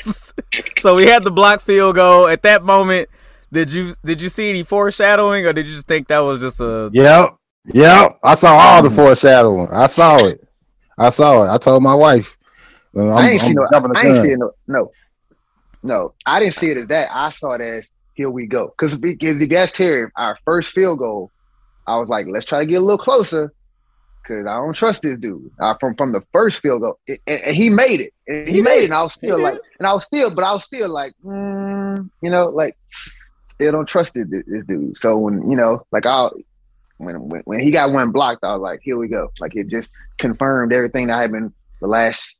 [0.78, 2.26] so we had the block field goal.
[2.26, 3.08] At that moment,
[3.52, 6.60] did you did you see any foreshadowing, or did you just think that was just
[6.60, 7.36] a Yep.
[7.72, 8.18] Yep.
[8.24, 9.68] I saw all the foreshadowing.
[9.70, 10.44] I saw it.
[10.98, 11.50] I saw it.
[11.50, 12.35] I told my wife.
[12.96, 13.62] Uh, I I'm- ain't see I'm no.
[13.72, 14.22] I ain't gun.
[14.24, 14.38] see it.
[14.38, 14.90] No, no,
[15.82, 16.14] no.
[16.24, 17.08] I didn't see it as that.
[17.12, 18.68] I saw it as here we go.
[18.68, 21.30] Because because if you asked Terry, our first field goal,
[21.86, 23.52] I was like, let's try to get a little closer.
[24.22, 27.54] Because I don't trust this dude uh, from from the first field goal, and, and
[27.54, 28.12] he made it.
[28.26, 28.82] And he, He made did.
[28.82, 28.84] it.
[28.86, 29.62] And I was still He like, did.
[29.78, 32.76] and I was still, but I was still like, mm, you know, like
[33.54, 34.96] still don't trust this, this dude.
[34.96, 36.28] So when you know, like I,
[36.98, 39.30] when, when when he got one blocked, I was like, here we go.
[39.38, 42.36] Like it just confirmed everything that had been the last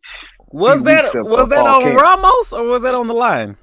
[0.51, 2.01] was that of- was of that on camp.
[2.01, 3.57] Ramos or was that on the line?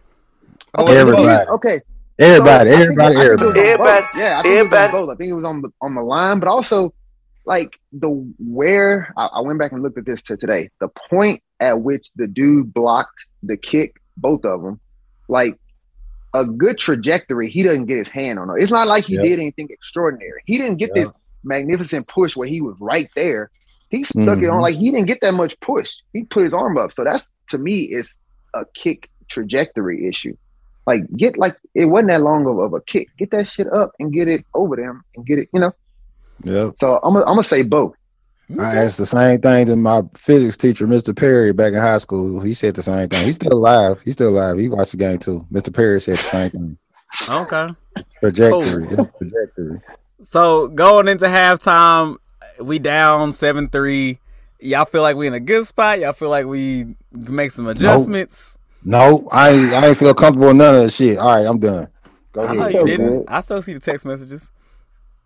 [0.77, 1.23] Okay, Everybody.
[1.23, 1.25] both?
[1.25, 1.81] but here's- okay.
[2.19, 3.59] Everybody, so everybody, I think it was everybody.
[3.59, 4.19] on Everybody.
[4.19, 4.85] Yeah, I think it was Everybody.
[4.85, 5.09] on both.
[5.09, 6.93] I think it was on the on the line, but also
[7.45, 10.69] like the where I, I went back and looked at this to today.
[10.79, 14.79] The point at which the dude blocked the kick, both of them,
[15.27, 15.57] like
[16.35, 17.49] a good trajectory.
[17.49, 18.61] He doesn't get his hand on it.
[18.61, 19.23] It's not like he Yep.
[19.23, 20.41] did anything extraordinary.
[20.45, 21.05] He didn't get Yep.
[21.05, 23.49] this magnificent push where he was right there.
[23.93, 24.61] He stuck it on Mhm.
[24.61, 25.93] like he didn't get that much push.
[26.13, 26.91] He put his arm up.
[26.93, 28.17] So that's to me is
[28.55, 30.35] a kick trajectory issue.
[30.87, 33.07] Like get like it wasn't that long of, of a kick.
[33.19, 35.71] Get that shit up and get it over them and get it, you know.
[36.43, 36.71] Yeah.
[36.79, 37.93] So I'm gonna I'm gonna say both.
[38.59, 41.15] I asked the same thing to my physics teacher, Mr.
[41.15, 42.41] Perry, back in high school.
[42.41, 43.25] He said the same thing.
[43.25, 44.01] He's still alive.
[44.03, 44.57] He's still alive.
[44.57, 45.45] He watched the game too.
[45.51, 45.73] Mr.
[45.73, 46.77] Perry said the same thing.
[47.29, 47.69] Okay.
[48.19, 48.85] Trajectory.
[48.85, 49.79] It's Trajectory.
[50.23, 52.17] So going into halftime,
[52.63, 54.19] we down seven three.
[54.59, 55.99] Y'all feel like we in a good spot.
[55.99, 58.57] Y'all feel like we make some adjustments.
[58.85, 61.17] No, I ain't, I ain't feel comfortable with none of that shit.
[61.17, 61.87] All right, I'm done.
[62.33, 62.73] Go I ahead.
[62.73, 63.09] you didn't.
[63.09, 63.25] good.
[63.27, 64.51] I still see the text messages.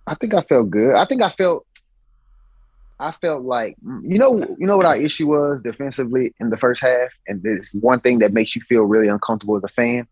[0.05, 0.95] I think I felt good.
[0.95, 1.65] I think I felt
[2.99, 6.81] I felt like you know you know what our issue was defensively in the first
[6.81, 10.07] half, and this one thing that makes you feel really uncomfortable as a fan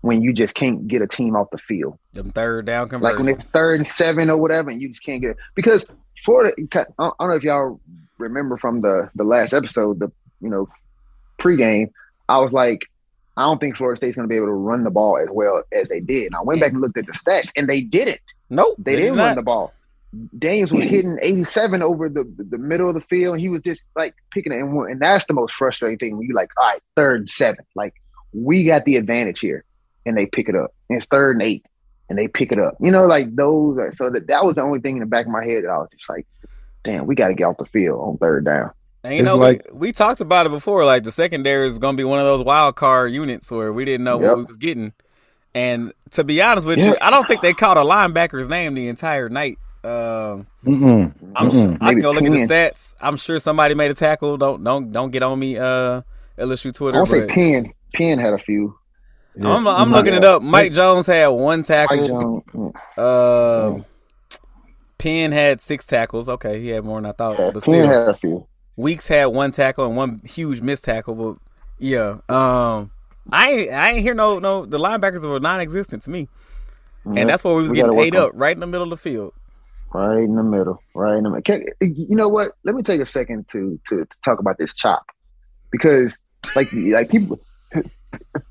[0.00, 1.98] when you just can't get a team off the field.
[2.12, 5.20] Them third down like when it's third and seven or whatever, and you just can't
[5.20, 5.36] get it.
[5.54, 5.84] Because
[6.24, 7.80] Florida, I don't know if y'all
[8.18, 10.68] remember from the the last episode, the you know
[11.38, 11.90] pregame,
[12.28, 12.86] I was like,
[13.36, 15.62] I don't think Florida State's going to be able to run the ball as well
[15.72, 16.26] as they did.
[16.26, 18.20] And I went back and looked at the stats, and they didn't.
[18.50, 19.26] Nope, They, did didn't not.
[19.28, 19.72] run the ball.
[20.38, 23.34] Daniels was hitting 87 over the, the middle of the field.
[23.34, 24.58] And he was just like picking it.
[24.60, 27.64] And, and that's the most frustrating thing when you like, all right, third and seven.
[27.74, 27.94] Like,
[28.34, 29.64] we got the advantage here.
[30.04, 30.74] And they pick it up.
[30.90, 31.64] And it's third and eight.
[32.08, 32.76] And they pick it up.
[32.80, 33.78] You know, like those.
[33.78, 35.70] Are, so that, that was the only thing in the back of my head that
[35.70, 36.26] I was just like,
[36.84, 38.70] damn, we got to get off the field on third down.
[39.04, 40.84] And you It's know, like- we, we talked about it before.
[40.84, 43.84] Like the secondary is going to be one of those wild card units where we
[43.84, 44.28] didn't know Yep.
[44.28, 44.92] what we was getting.
[45.54, 46.88] And to be honest with Yeah.
[46.90, 49.58] you, I don't think they caught a linebacker's name the entire night.
[49.84, 51.12] Um, Mm-mm.
[51.34, 51.78] I'm Mm-mm.
[51.80, 52.94] I can go look at the stats.
[53.00, 54.36] I'm sure somebody made a tackle.
[54.36, 56.02] Don't don't don't get on me, uh,
[56.38, 56.98] LSU I Twitter.
[56.98, 57.72] want to say but Penn.
[57.92, 58.78] Penn had a few.
[59.40, 60.42] I'm I'm looking it up.
[60.42, 62.44] Mike Jones had one tackle.
[62.96, 63.80] Uh,
[64.98, 66.28] Penn had six tackles.
[66.28, 67.38] Okay, he had more than I thought.
[67.38, 68.46] yeah, But Penn still, had a few.
[68.76, 71.14] Weeks had one tackle and one huge missed tackle.
[71.14, 71.36] But
[71.78, 72.90] yeah, um,
[73.30, 74.66] I ain't I ain't hear no no.
[74.66, 76.28] The linebackers were non-existent to me,
[77.06, 78.84] Yeah, and that's where we was we getting ate on- up right in the middle
[78.84, 79.32] of the field.
[79.94, 80.82] Right in the middle.
[80.94, 81.42] Right in the middle.
[81.42, 82.52] Can, you know what?
[82.64, 85.04] Let me take a second to, to to talk about this chop
[85.70, 86.16] because
[86.56, 87.38] like like people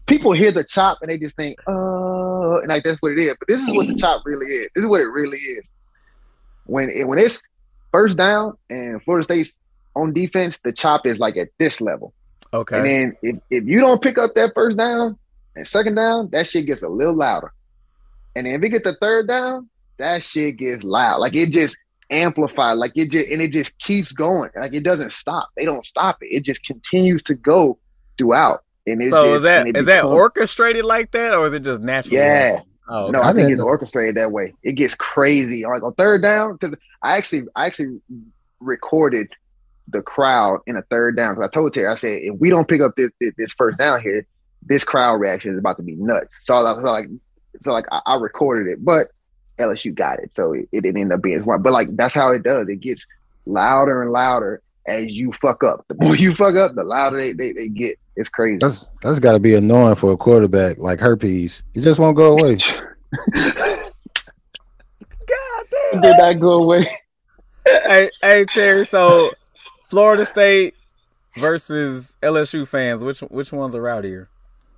[0.06, 3.36] people hear the chop and they just think oh and like that's what it is.
[3.40, 4.68] But this is what the chop really is.
[4.76, 5.66] This is what it really is.
[6.66, 7.42] When it, when it's
[7.92, 9.54] first down and Florida State's
[9.96, 12.14] on defense, the chop is like at this level.
[12.54, 15.18] Okay, And then if, if you don't pick up that first down
[15.56, 17.54] and second down, that shit gets a little louder.
[18.36, 21.20] And then if it gets the third down, that shit gets loud.
[21.20, 21.78] Like it just
[22.10, 22.78] amplified.
[22.78, 24.50] Like it just and it just keeps going.
[24.56, 25.50] Like it doesn't stop.
[25.58, 26.28] They don't stop it.
[26.28, 27.80] It just continues to go
[28.18, 28.64] throughout.
[28.88, 31.46] And it's so just, is that and it is that becomes- orchestrated like that or
[31.46, 32.20] is it just natural?
[32.20, 32.62] Yeah.
[32.88, 33.12] Oh, okay.
[33.12, 34.54] No, I I think it's orchestrated that way.
[34.63, 35.63] It gets crazy.
[35.65, 38.02] Like on third down, because I actually I actually
[38.60, 39.30] recorded
[39.88, 41.36] the crowd in a third down.
[41.36, 43.78] Because I told Terry, I said, if we don't pick up this, this this first
[43.78, 44.26] down here,
[44.63, 46.38] this crowd reaction is about to be nuts.
[46.41, 47.08] So I was like,
[47.63, 49.08] so like I, I recorded it, but
[49.58, 51.63] LSU got it, so it, it didn't end up being smart.
[51.63, 52.67] But like that's how it does.
[52.67, 53.06] It gets
[53.46, 55.86] louder and louder as you fuck up.
[55.88, 57.98] The more you fuck up, the louder they, they, they get.
[58.15, 58.58] It's crazy.
[58.58, 61.62] That's that's got to be annoying for a quarterback like herpes.
[61.74, 62.58] It just won't go away.
[63.32, 63.91] God
[65.72, 66.02] damn.
[66.02, 66.88] Did not go away.
[67.65, 68.86] hey, hey Terry.
[68.86, 69.32] So
[69.86, 70.76] Florida State
[71.38, 73.04] versus LSU fans.
[73.04, 74.28] Which which ones are rowdier?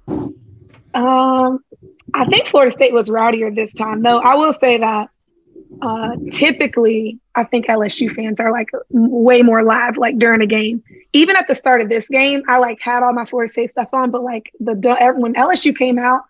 [0.07, 1.63] Um,
[2.13, 4.03] I think Florida State was rowdier this time.
[4.03, 5.09] Though I will say that
[5.81, 10.83] uh, typically, I think LSU fans are like way more live, like during a game.
[11.13, 13.93] Even at the start of this game, I like had all my Florida State stuff
[13.93, 14.73] on, but like the
[15.17, 16.21] when LSU came out,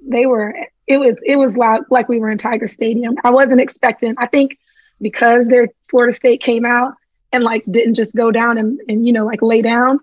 [0.00, 0.54] they were
[0.86, 3.16] it was it was loud like we were in Tiger Stadium.
[3.24, 4.14] I wasn't expecting.
[4.18, 4.58] I think
[5.00, 6.94] because their Florida State came out
[7.32, 10.00] and like didn't just go down and and you know like lay down,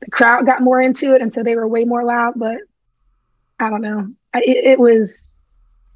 [0.00, 2.34] the crowd got more into it, and so they were way more loud.
[2.36, 2.58] But
[3.58, 4.08] I don't know.
[4.34, 5.23] It, it was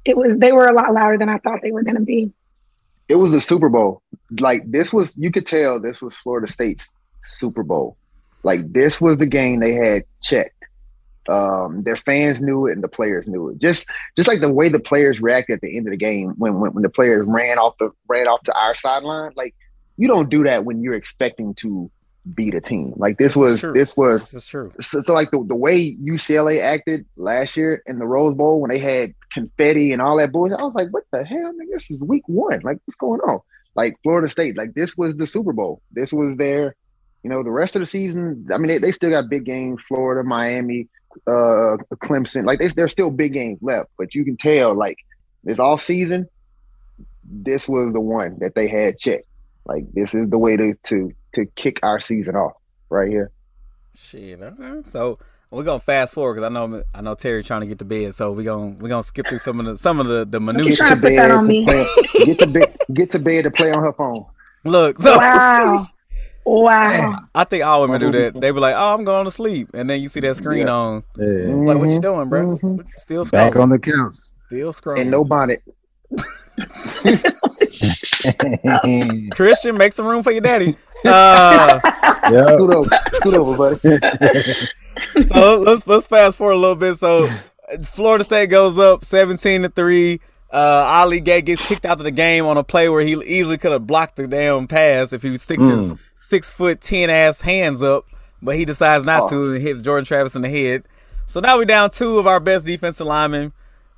[0.09, 2.31] it was they were a lot louder than I thought they were going to be.
[3.07, 4.01] It was the Super Bowl.
[4.39, 6.89] Like this was you could tell this was Florida State's
[7.27, 7.95] Super Bowl.
[8.41, 10.55] Like this was the game they had checked.
[11.29, 13.59] Um, their fans knew it and the players knew it.
[13.59, 16.59] Just just like the way the players reacted at the end of the game when
[16.59, 19.33] when, when the players ran off the ran off to our sideline.
[19.35, 19.53] Like
[19.95, 21.91] you don't do that when you're expecting to
[22.33, 22.93] beat a team.
[22.95, 24.71] Like this, this was this was this is true.
[24.79, 28.69] So, so, like the, the way UCLA acted last year in the Rose Bowl when
[28.69, 31.53] they had confetti and all that bullshit, I was like, what the hell?
[31.53, 32.61] Nigga, this is week one.
[32.63, 33.39] Like what's going on?
[33.75, 35.81] Like Florida State, like this was the Super Bowl.
[35.91, 36.75] This was their,
[37.23, 38.47] you know, the rest of the season.
[38.53, 40.87] I mean, they, they still got big games, Florida, Miami,
[41.27, 42.45] uh, Clemson.
[42.45, 44.97] Like they, there's still big games left, but you can tell like
[45.43, 46.27] this off season,
[47.23, 49.28] this was the one that they had checked.
[49.65, 52.53] Like this is the way to to to kick our season off
[52.89, 53.31] right here.
[53.95, 54.41] Shit.
[54.41, 54.81] Okay.
[54.89, 55.19] So
[55.51, 58.15] we're gonna fast forward because I know I know Terry trying to get to bed,
[58.15, 60.75] so we're gonna we're gonna skip through some of the some of the the minutiae.
[60.75, 63.93] Get to, bed to, play, get to bed get to bed to play on her
[63.93, 64.25] phone.
[64.63, 65.87] Look, so wow.
[66.45, 67.19] Wow.
[67.35, 68.39] I think all women do that.
[68.39, 70.73] They be like, "Oh, I'm going to sleep," and then you see that screen yeah.
[70.73, 71.03] on.
[71.15, 71.25] Yeah.
[71.25, 72.57] Like, what you doing, bro?
[72.57, 72.87] Mm-hmm.
[72.97, 73.31] Still scrolling.
[73.31, 74.15] back on the couch.
[74.47, 75.01] Still scrolling.
[75.01, 75.61] And no bonnet.
[79.31, 80.77] Christian, make some room for your daddy.
[81.05, 81.79] Uh,
[82.29, 82.47] yep.
[82.47, 85.27] Scoot over, scoot over, buddy.
[85.27, 86.97] so let's let's fast forward a little bit.
[86.97, 87.29] So
[87.85, 90.19] Florida State goes up seventeen to three.
[90.51, 93.57] Uh, Ali Gaye gets kicked out of the game on a play where he easily
[93.57, 95.71] could have blocked the damn pass if he sticks mm.
[95.71, 98.05] his six foot ten ass hands up,
[98.41, 99.29] but he decides not oh.
[99.29, 100.83] to and hits Jordan Travis in the head.
[101.27, 103.53] So now we're down two of our best defensive linemen,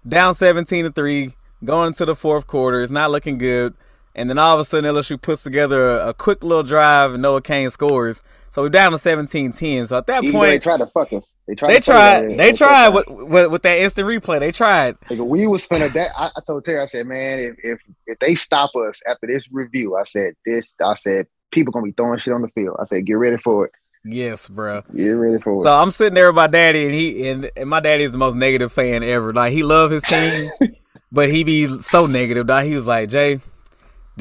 [0.07, 2.81] down seventeen to three, going into the fourth quarter.
[2.81, 3.73] It's not looking good.
[4.13, 7.21] And then all of a sudden, LSU puts together a, a quick little drive, and
[7.21, 8.21] Noah Cain scores.
[8.51, 9.87] So we're down to 17-10.
[9.87, 11.31] So at that Even point, they tried to fuck us.
[11.47, 11.69] They tried.
[11.69, 12.37] They tried.
[12.37, 14.41] They tried with, with, with that instant replay.
[14.41, 14.97] They tried.
[15.09, 16.11] Like we was finna that.
[16.17, 19.49] I, I, told Terry, I said, man, if, if if they stop us after this
[19.51, 20.67] review, I said this.
[20.83, 22.75] I said people gonna be throwing shit on the field.
[22.77, 23.71] I said get ready for it.
[24.03, 24.81] Yes, bro.
[24.93, 25.63] Get ready for it.
[25.63, 28.17] So I'm sitting there with my daddy, and he and, and my daddy is the
[28.17, 29.31] most negative fan ever.
[29.31, 30.49] Like he love his team,
[31.11, 32.47] but he be so negative.
[32.47, 32.65] Dog.
[32.65, 33.39] He was like, Jay,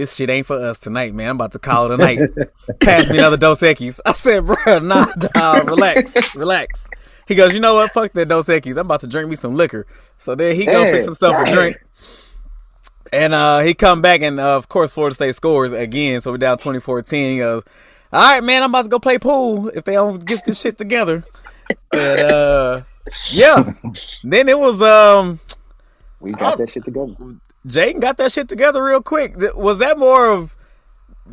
[0.01, 1.29] this shit ain't for us tonight, man.
[1.29, 2.21] I'm about to call it a night.
[2.81, 4.01] Pass me another Dos Equis.
[4.07, 6.89] I said, bro, nah, dog, relax, relax.
[7.29, 7.93] He goes, you know what?
[7.93, 8.73] Fuck that Dos Equis.
[8.73, 9.87] I'm about to drink me some liquor.
[10.19, 11.77] So then he go fix himself a drink.
[13.13, 16.23] And uh, he come back and uh, of course Florida State scores again.
[16.23, 17.33] So we're down 24-10.
[17.33, 17.63] He goes,
[18.13, 20.79] all right, man, I'm about to go play pool if they don't get this shit
[20.79, 21.25] together.
[21.93, 22.83] And uh,
[23.31, 23.75] yeah,
[24.25, 25.41] then it was um,
[26.21, 27.15] we got that shit together.
[27.67, 29.35] Jayden got that shit together real quick.
[29.55, 30.57] Was that more of?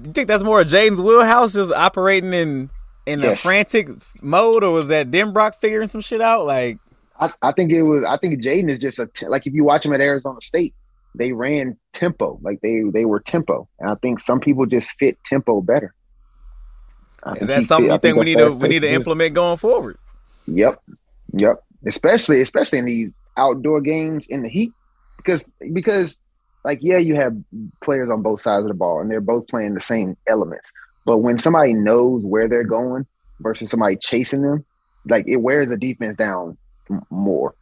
[0.03, 2.69] You think that's more of Jayden's wheelhouse, just operating in
[3.05, 3.39] in yes.
[3.39, 3.89] a frantic
[4.21, 6.45] mode, or was that Denbrock figuring some shit out?
[6.45, 6.77] Like,
[7.19, 8.03] I, I think it was.
[8.05, 10.73] I think Jayden is just a t- like if you watch him at Arizona State,
[11.15, 15.17] they ran tempo, like they they were tempo, and I think some people just fit
[15.23, 15.93] tempo better.
[17.41, 19.57] Is that something fit, you think, think we need to we need to implement going
[19.57, 19.97] forward?
[20.47, 20.81] Yep,
[21.33, 21.63] yep.
[21.85, 24.73] Especially especially in these outdoor games in the heat
[25.17, 26.17] because because
[26.63, 27.35] like yeah, you have
[27.81, 30.71] players on both sides of the ball and they're both playing the same elements.
[31.05, 33.05] But when somebody knows where they're going
[33.39, 34.65] versus somebody chasing them,
[35.05, 36.57] like it wears the defense down
[37.09, 37.55] more.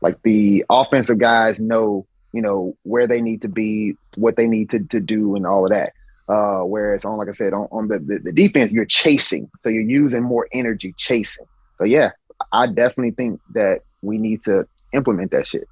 [0.00, 4.70] Like the offensive guys know, you know, where they need to be, what they need
[4.70, 5.92] to, to do, and all of that.
[6.28, 9.68] Uh, whereas on, like I said, on, on the, the, the defense, you're chasing, so
[9.68, 11.46] you're using more energy chasing.
[11.78, 12.10] So yeah,
[12.52, 15.68] I definitely think that we need to implement that shit.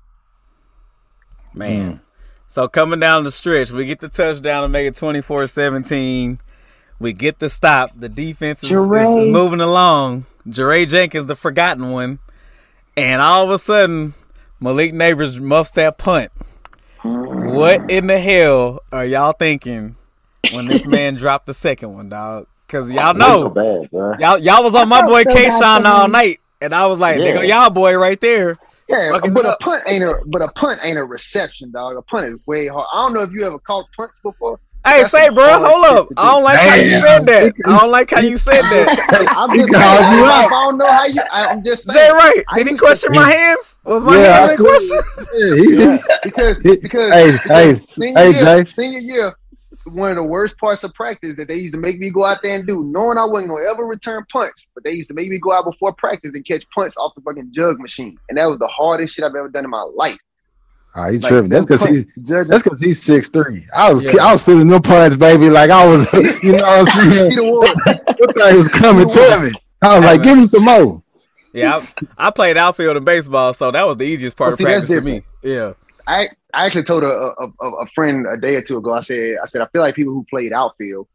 [1.55, 1.95] Man.
[1.95, 2.01] Mm.
[2.47, 6.39] So coming down the stretch, we get the touchdown to make it 24-17.
[6.99, 7.93] We get the stop.
[7.97, 10.27] The defense is, is, is moving along.
[10.49, 12.19] Jaray Jenkins, the forgotten one.
[12.97, 14.15] And all of a sudden,
[14.59, 16.33] Malik Nabers muffs that punt.
[17.03, 19.97] What in the hell are y'all thinking
[20.53, 22.47] when this man dropped the second one, dog?
[22.67, 23.89] Because y'all know, bad,
[24.21, 27.33] y'all y'all was on my boy Kayshon all night and I was like, Yeah.
[27.33, 28.59] "There y'all boy right there."
[28.91, 29.61] Yeah, Fucking but a up.
[29.61, 31.97] punt ain't a but a punt ain't a reception, dog.
[31.97, 32.87] A punt is way hard.
[32.93, 34.61] I don't know if you ever caught punts before.
[34.87, 36.09] Hey, That's say, some bro, hold up.
[36.09, 36.45] to I don't do.
[36.45, 37.53] like how you said that.
[37.67, 39.31] I don't like how you said that.
[39.37, 39.83] I'm just saying.
[39.83, 40.47] called you I.
[40.47, 41.21] I don't know how you.
[41.31, 41.99] I, I'm just saying.
[41.99, 42.43] Jay, right?
[42.57, 43.77] Did he used to- question my hands?
[43.85, 44.99] Was my Yeah, hands in question?
[45.35, 48.65] Yeah, Yeah, because because, Hey, because hey, senior hey, year, Jay.
[48.71, 49.35] senior year,
[49.87, 52.39] one of the worst parts of practice that they used to make me go out
[52.43, 55.29] there and do, knowing I wasn't gonna ever return punts, but they used to make
[55.29, 58.47] me go out before practice and catch punts off the fucking jug machine, and that
[58.47, 60.19] was the hardest shit I've ever done in my life.
[60.97, 61.51] Oh, he Like, tripping.
[61.51, 62.05] That's because he.
[62.17, 63.65] That's because he's six three.
[63.75, 64.23] I was Yeah.
[64.23, 65.49] I was feeling them punts, baby.
[65.49, 66.13] Like I was,
[66.43, 67.31] you know what I'm saying.
[67.31, 67.71] Peter Ward.
[68.57, 69.53] Was coming to me.
[69.83, 71.03] I was like, give me some more.
[71.53, 71.85] Yeah,
[72.19, 74.65] I, I played outfield in baseball, so that was the easiest part Well, of see,
[74.65, 75.23] practice for me.
[75.43, 75.73] Yeah.
[76.07, 78.93] I I actually told a, a a friend a day or two ago.
[78.93, 81.07] I said I said I feel like people who played outfield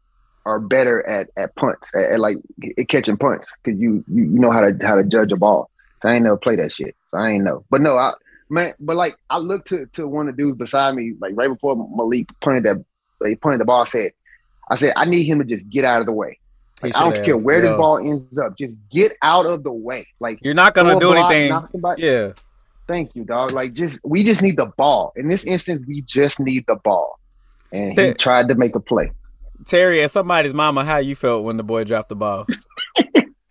[0.44, 2.36] are better at at punts at, at like
[2.78, 5.70] at catching punts because you, you you know how to how to judge a ball.
[6.02, 6.94] So I ain't never play that shit.
[7.10, 7.64] So I ain't know.
[7.70, 8.12] But no, I
[8.48, 8.74] man.
[8.78, 11.76] But like I looked to to one of the dudes beside me like right before
[11.76, 12.84] Malik punted that
[13.26, 13.82] he punted the ball.
[13.82, 14.12] I said
[14.70, 16.38] I said I need him to just get out of the way.
[16.82, 17.70] Like, I don't should care where Yeah.
[17.70, 18.56] this ball ends up.
[18.58, 20.06] Just get out of the way.
[20.20, 21.58] Like You're not gonna do block, anything.
[21.96, 22.32] Yeah.
[22.86, 23.52] Thank you, dog.
[23.52, 25.12] Like just we just need the ball.
[25.16, 27.18] In this instance, we just need the ball.
[27.72, 28.12] And he Hey.
[28.14, 29.10] tried to make a play.
[29.66, 32.46] Terry, as somebody's mama, how you felt when the boy dropped the ball?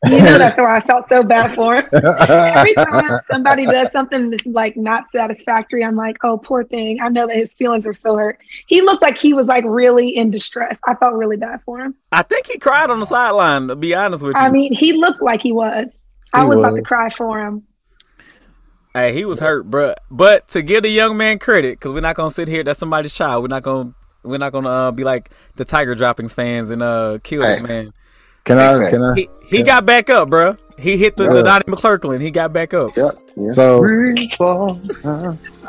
[0.08, 1.86] You know that's why I felt so bad for him.
[2.30, 7.00] Every time somebody does something that's like not satisfactory, I'm like, oh, poor thing.
[7.02, 8.38] I know that his feelings are so hurt.
[8.67, 10.80] He looked like he was like really in distress.
[10.86, 11.95] I felt really bad for him.
[12.12, 13.67] I think he cried on the sideline.
[13.69, 15.89] To be honest with you, I mean, he looked like he was.
[16.34, 17.63] I He was, about to cry for him.
[18.95, 19.93] Hey, he was hurt, bruh.
[20.10, 22.63] But to give the young man credit, because we're not gonna sit here.
[22.63, 23.43] That's somebody's child.
[23.43, 23.93] We're not gonna.
[24.23, 27.69] We're not gonna uh, be like the Tiger Droppings fans and uh, kill this Facts.
[27.69, 27.93] man.
[28.43, 28.89] Can I?
[28.89, 29.13] Can I?
[29.13, 30.58] He he got back up, bruh.
[30.79, 31.34] He hit the, Yeah.
[31.34, 32.19] the Donnie McClurkin.
[32.21, 32.97] He got back up.
[32.97, 33.17] Yep.
[33.38, 33.51] Yeah.
[33.51, 34.81] So Free fall,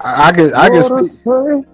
[0.05, 1.67] I, I can I can speak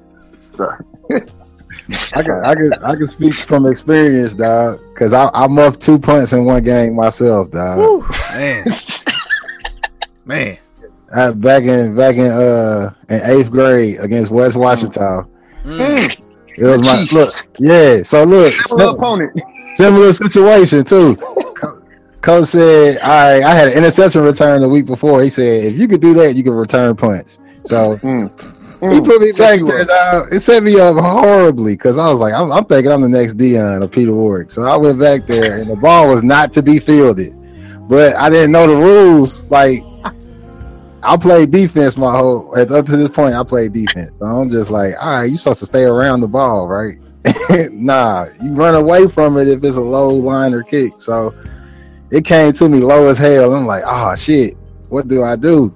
[2.14, 4.80] I can I can I can speak from experience, dog.
[4.92, 7.78] Because I I muffed two punts in one game myself, dog.
[7.78, 8.64] Whew, man,
[10.24, 10.58] man.
[11.14, 15.26] Uh, back in back in uh in eighth grade against West Washington.
[15.64, 16.22] Mm.
[16.56, 17.12] It was my Jeez.
[17.12, 17.56] look.
[17.58, 18.02] Yeah.
[18.02, 19.42] So look, Similar sim- opponent.
[19.74, 21.16] similar situation too.
[22.22, 25.22] Coach said, "All right, I had an interception return the week before.
[25.22, 28.30] He said, if you could do that, you could return punts." So Mm.
[28.80, 29.04] he Mm.
[29.04, 30.32] put me Set back there, dog.
[30.32, 33.36] It set me up horribly because I was like, I'm, I'm thinking I'm the next
[33.36, 34.50] Deion or Peter Ward.
[34.50, 37.34] So I went back there, and the ball was not to be fielded,
[37.88, 39.48] but I didn't know the rules.
[39.50, 39.82] Like
[41.04, 43.34] I played defense my whole up to this point.
[43.34, 46.28] I played defense, so I'm just like, all right, you supposed to stay around the
[46.28, 46.98] ball, right?
[47.72, 50.92] nah, you run away from it if it's a low line or kick.
[50.98, 51.34] So
[52.10, 53.54] it came to me low as hell.
[53.54, 54.56] I'm like, oh shit,
[54.88, 55.74] what do I do?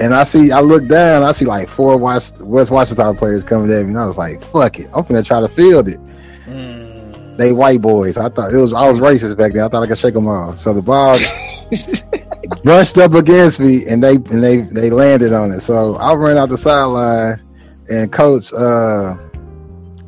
[0.00, 3.70] And I see, I look down, I see like four West, West Washington players coming
[3.70, 6.00] at me, and I was like, fuck it, I'm gonna try to field it.
[6.46, 7.36] Mm.
[7.36, 8.16] They white boys.
[8.16, 9.62] I thought it was, I was racist back then.
[9.62, 10.58] I thought I could shake them off.
[10.58, 11.18] So the ball
[12.62, 15.60] brushed up against me, and they and they they landed on it.
[15.60, 17.42] So I ran out the sideline,
[17.88, 19.16] and coach, uh,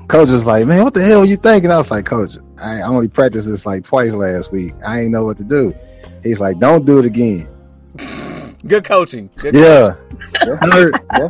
[0.08, 2.78] coach was like, "Man, what the hell are you thinking?" I was like, "Coach, I
[2.80, 4.74] I only practiced this like twice last week.
[4.86, 5.74] I ain't know what to do."
[6.22, 7.48] He's like, "Don't do it again."
[8.66, 9.28] Good coaching.
[9.38, 9.94] Good Yeah.
[10.46, 10.56] Yeah.
[10.70, 11.28] Third- Yeah.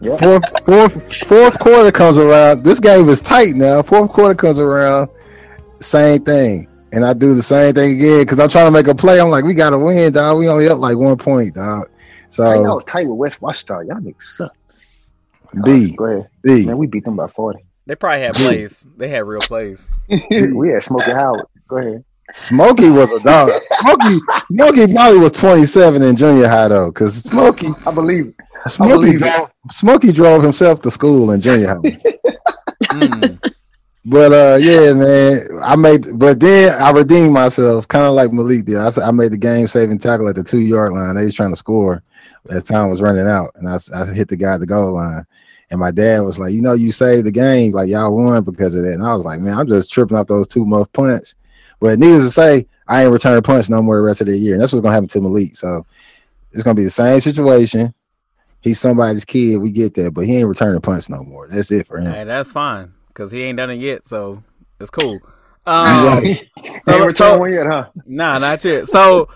[0.00, 0.16] Yeah.
[0.16, 2.64] Fourth, fourth, fourth quarter comes around.
[2.64, 3.80] This game is tight now.
[3.82, 5.08] Fourth quarter comes around,
[5.80, 8.94] same thing, and I do the same thing again because I'm trying to make a
[8.94, 9.20] play.
[9.20, 10.38] I'm like, we gotta win, dog.
[10.38, 11.88] We only up like one point, dog.
[12.30, 13.86] So I know it's tight with West Washington.
[13.88, 14.56] Y'all niggas suck.
[15.64, 16.28] B, Go ahead.
[16.42, 16.66] B.
[16.66, 17.64] Man, we beat them by 40.
[17.86, 18.86] They probably had plays.
[18.96, 19.90] They had real plays.
[20.08, 21.46] we had Smokey Howard.
[21.68, 22.04] Go ahead.
[22.32, 23.50] Smokey was a dog.
[23.80, 28.70] Smokey, Smokey probably was 27 in junior high though, because Smokey, I believe it.
[28.70, 29.18] Smokey believe it.
[29.18, 32.02] drove, Smokey drove himself to school in junior high.
[32.84, 33.40] Mm.
[34.06, 36.18] But uh, yeah, man, I made.
[36.18, 38.76] But then I redeemed myself, kind of like Malik did.
[38.76, 41.16] I, I made the game saving tackle at the two yard line.
[41.16, 42.02] They was trying to score
[42.50, 45.24] as time was running out, and I, I hit the guy at the goal line.
[45.70, 47.72] And my dad was like, "You know, you saved the game.
[47.72, 50.26] Like y'all won because of that." And I was like, "Man, I'm just tripping off
[50.26, 51.34] those two muff punts."
[51.80, 54.52] But needless to say, I ain't returning punts no more the rest of the year,
[54.52, 55.56] and that's what's gonna happen to Malik.
[55.56, 55.86] So
[56.52, 57.94] it's gonna be the same situation.
[58.60, 59.56] He's somebody's kid.
[59.56, 61.48] We get that, but he ain't returning punts no more.
[61.48, 62.12] That's it for him.
[62.12, 64.42] Hey, that's fine because he ain't done it yet, so
[64.80, 65.20] it's cool.
[65.66, 66.50] Um, Ain't
[66.82, 67.86] so, returned so one yet, huh?
[68.04, 68.86] nah, not yet.
[68.88, 69.28] So,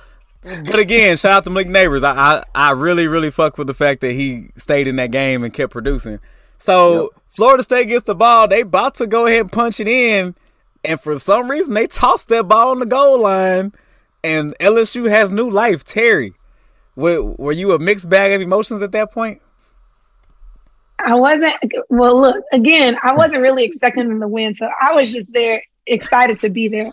[0.43, 2.05] but again, shout out to Malik Nabers.
[2.05, 5.43] I, I I really really fuck with the fact that he stayed in that game
[5.43, 6.19] and kept producing.
[6.59, 8.47] So Florida State gets the ball.
[8.49, 10.35] They about to go ahead and punch it in,
[10.85, 13.73] and for some reason they toss that ball on the goal line,
[14.23, 15.83] and LSU has new life.
[15.85, 16.35] Terry,
[16.95, 19.41] Were, were you a mixed bag of emotions at that point?
[21.01, 21.55] I wasn't.
[21.91, 22.97] Well, look again.
[23.03, 26.69] I wasn't really expecting them to win, so I was just there, excited to be
[26.69, 26.91] there.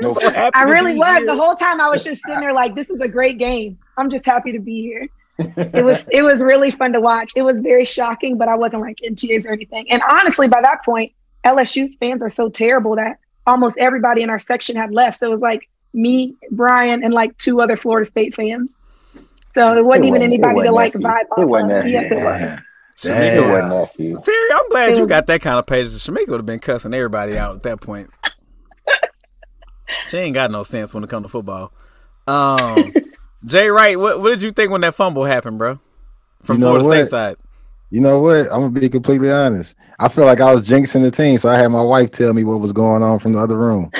[0.00, 0.18] So
[0.54, 1.18] I really was.
[1.18, 1.26] here.
[1.26, 3.78] The whole time I was just sitting there like, this is a great game.
[3.96, 5.08] I'm just happy to be here.
[5.38, 7.32] It was it was really fun to watch.
[7.36, 9.90] It was very shocking, but I wasn't like in tears or anything.
[9.90, 11.12] And honestly, by that point,
[11.44, 15.18] LSU's fans are so terrible that almost everybody in our section had left.
[15.20, 18.74] So it was like me, Brian, and like two other Florida State fans.
[19.54, 21.42] So it wasn't It even wasn't- anybody to like vibe few.
[21.42, 21.86] It off wasn't of.
[21.88, 22.18] Yes, few.
[22.18, 22.60] it was.
[23.04, 24.24] It Shamika, wasn't that.
[24.24, 26.06] Siri, I'm glad It you got that kind of patience.
[26.06, 28.10] Shamika would have been cussing everybody out at that point.
[30.08, 31.72] she ain't got no sense when it comes to football.
[32.26, 32.92] Um,
[33.44, 35.78] Jay Wright, what, what did you think when that fumble happened, bro?
[36.42, 36.94] From You know Florida what?
[37.06, 37.36] State side.
[37.90, 38.46] You know what?
[38.46, 39.74] I'm gonna be completely honest.
[39.98, 42.42] I feel like I was jinxing the team, so I had my wife tell me
[42.44, 43.90] what was going on from the other room.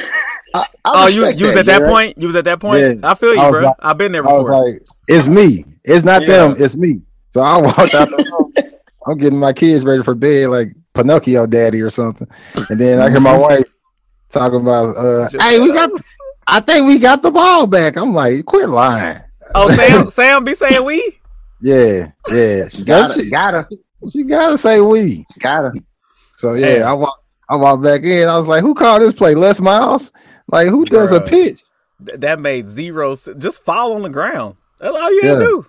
[0.55, 1.91] I, I Oh, you, you was at that Jared.
[1.91, 2.19] point.
[2.19, 2.81] You was at that point.
[3.01, 3.11] Yeah.
[3.11, 3.63] I feel you, I bro.
[3.67, 4.65] like- I've been there I was before.
[4.65, 5.65] like, "It's me.
[5.85, 6.49] It's not Yeah.
[6.49, 6.57] them.
[6.59, 8.53] It's me." So I walked out the room.
[9.07, 12.27] I'm getting my kids ready for bed, like Pinocchio daddy or something.
[12.71, 13.65] And then I hear my wife
[14.29, 15.91] talking about, uh, "Hey, we got.
[16.49, 19.21] I think we got the ball back." I'm like, "Quit lying."
[19.55, 21.19] oh, Sam, Sam be saying we.
[21.61, 22.69] Yeah, yeah.
[22.71, 23.69] She Gotta, she, gotta,
[24.13, 25.27] she gotta say we.
[25.41, 25.73] gotta.
[26.37, 26.91] So yeah, Yeah.
[26.91, 27.23] I walk.
[27.49, 28.29] I walked back in.
[28.29, 29.35] I was like, "Who called this play?
[29.35, 30.11] Les Miles?
[30.49, 31.63] Like, who does a pitch?"
[32.05, 33.15] Th- That made zero.
[33.15, 34.57] Just fall on the ground.
[34.81, 35.67] That's all you had to do.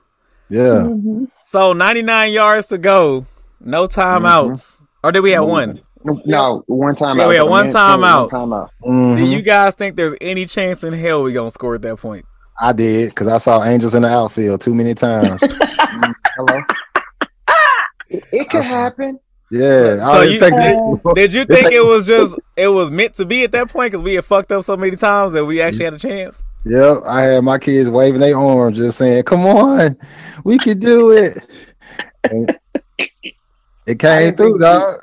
[0.50, 0.62] Yeah.
[0.88, 1.32] Mhm.
[1.50, 3.26] So 99 yards to go.
[3.62, 4.52] No timeouts.
[4.52, 4.86] Mm-hmm.
[5.02, 5.50] Or did we have mm-hmm.
[5.50, 5.82] one?
[6.04, 7.30] No, no, one time Yeah, out.
[7.30, 8.30] we had one minute, time one out.
[8.30, 8.72] time out.
[8.86, 9.16] Mhm.
[9.16, 9.46] Do you mm-hmm.
[9.46, 12.26] guys think there's any chance in hell we gonna score at that point?
[12.60, 15.40] I did because I saw angels in the outfield too many times.
[16.36, 16.62] Hello.
[18.10, 19.18] it, it could happen.
[19.50, 23.14] Yeah, So oh, I you- didn't Did you think it was just it was meant
[23.16, 25.62] to be at that point because we had fucked up so many times that we
[25.62, 26.44] actually had a chance?
[26.70, 29.98] Yep, I had my kids waving their arms, just saying, "Come on,
[30.44, 31.38] we can do it."
[32.30, 32.58] And
[33.86, 35.02] it came through, think- dog.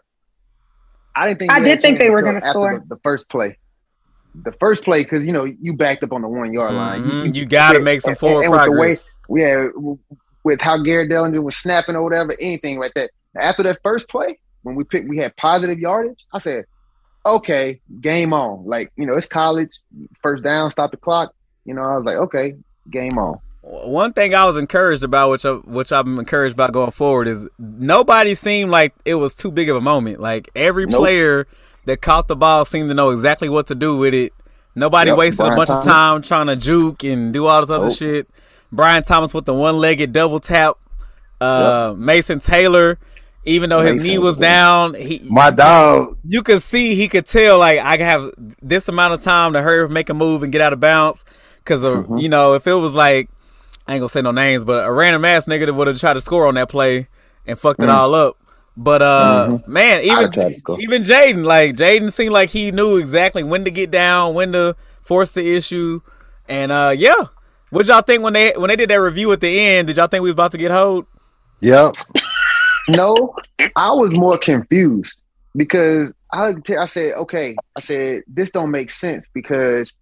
[1.16, 1.52] I didn't think.
[1.52, 2.80] I did think they were gonna score.
[2.80, 3.56] The, the first play.
[4.42, 7.04] The first play, because you know you backed up on the one yard line.
[7.04, 8.96] Mhm, You got to make some and- forward and with the way-
[9.40, 9.68] yeah,
[10.42, 13.10] with how Garrett Dellinger was snapping or whatever, anything like that.
[13.38, 16.26] After that first play, when we picked, we had positive yardage.
[16.32, 16.64] I said,
[17.24, 19.70] "Okay, game on." Like you know, it's college,
[20.20, 21.32] first down, stop the clock.
[21.64, 22.54] You know, I was like, "Okay,
[22.90, 26.90] game on." One thing I was encouraged about, which I, which I'm encouraged about going
[26.90, 30.20] forward, is nobody seemed like it was too big of a moment.
[30.20, 31.00] Like every Nope.
[31.00, 31.46] player
[31.86, 34.34] that caught the ball seemed to know exactly what to do with it.
[34.74, 37.70] Nobody Yep, wasted a Brian bunch of time trying to juke and do all this
[37.70, 37.96] other Nope.
[37.96, 38.28] shit.
[38.70, 40.76] Brian Thomas with the one-legged double tap.
[41.40, 42.98] Uh, Mason Taylor,
[43.44, 46.16] even though his Mason, knee was down, he My dog.
[46.24, 48.30] you could see he could tell like I have
[48.62, 51.24] this amount of time to hurry up, make a move and get out of bounds.
[51.64, 52.20] Because Mhm.
[52.20, 53.28] you know, if it was like
[53.86, 56.14] I ain't gonna say no names, but a random ass nigga that would have tried
[56.14, 57.08] to score on that play
[57.46, 57.94] and fucked it Mm.
[57.94, 58.36] all up.
[58.76, 59.68] But uh, Mhm.
[59.68, 63.90] man, even try even Jayden, like Jayden seemed like he knew exactly when to get
[63.90, 66.00] down, when to force the issue,
[66.48, 67.26] and uh, yeah.
[67.70, 69.88] What y'all think when they when they did that review at the end?
[69.88, 71.06] Did y'all think we was about to get hold?
[71.60, 71.94] Yep.
[72.86, 73.34] No,
[73.76, 75.18] I was more confused
[75.56, 79.94] because I I said, okay, I said this don't make sense because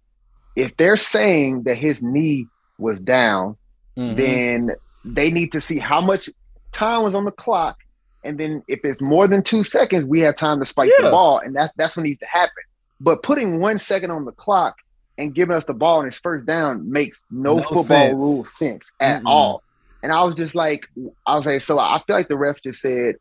[0.55, 2.47] if they're saying that his knee
[2.77, 3.57] was down,
[3.97, 4.15] Mhm.
[4.17, 4.71] then
[5.05, 6.29] they need to see how much
[6.71, 7.77] time was on the clock,
[8.23, 11.05] and then if it's more than two seconds, we have time to spike Yeah.
[11.05, 12.63] the ball, and that's that's what needs to happen.
[12.99, 14.75] But putting one second on the clock
[15.17, 18.15] and giving us the ball in his first down makes no, No football sense.
[18.15, 19.27] rule sense at Mm-mm.
[19.27, 19.61] all.
[20.01, 20.87] And I was just like,
[21.25, 23.15] I was like, so I feel like the ref just said,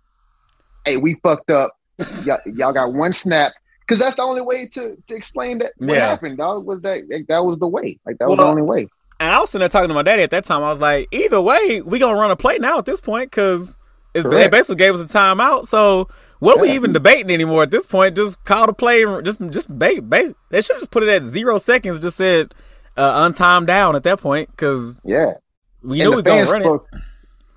[0.84, 1.70] "Hey, we fucked up.
[2.24, 3.52] y'all, y'all got one snap."
[3.86, 6.06] Because that's the only way to, to explain that what Yeah.
[6.08, 6.64] happened, dog.
[6.64, 7.98] Was that like, that was the way?
[8.06, 8.88] Like that was the only way.
[9.20, 10.62] And I was sitting there talking to my daddy at that time.
[10.62, 13.76] I was like, either way, we gonna run a play now at this point because
[14.14, 14.50] they Correct.
[14.50, 15.66] basically gave us a timeout.
[15.66, 16.08] So
[16.38, 18.16] what we even debating anymore at this point?
[18.16, 19.02] Just call the play.
[19.04, 20.00] and Just just base.
[20.00, 20.32] base.
[20.50, 22.00] They should just put it at zero seconds.
[22.00, 22.52] Just said
[22.96, 25.34] uh, untimed down at that point because Yeah.
[25.82, 26.80] we And knew we was gonna run it.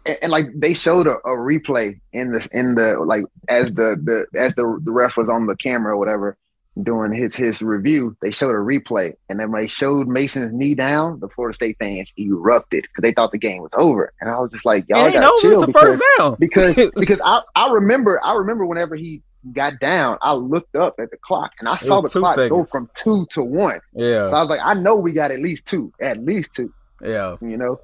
[0.05, 3.97] And, and, like they showed a, a replay in the in the like as the
[4.03, 6.37] the as the the ref was on the camera or whatever
[6.83, 10.75] doing his his review, they showed a replay, and then when they showed Mason's knee
[10.75, 14.39] down, the Florida State fans erupted because they thought the game was over, and I
[14.39, 15.41] was just like, y'all got over.
[15.41, 16.35] to It's chill because first down.
[16.39, 19.21] because because I I remember I remember whenever he
[19.53, 22.89] got down, I looked up at the clock and I saw the clock go from
[22.95, 23.79] two to one.
[23.97, 26.73] So yeah, I was like, I know we got at least two, at least two,
[27.01, 27.79] yeah, you know.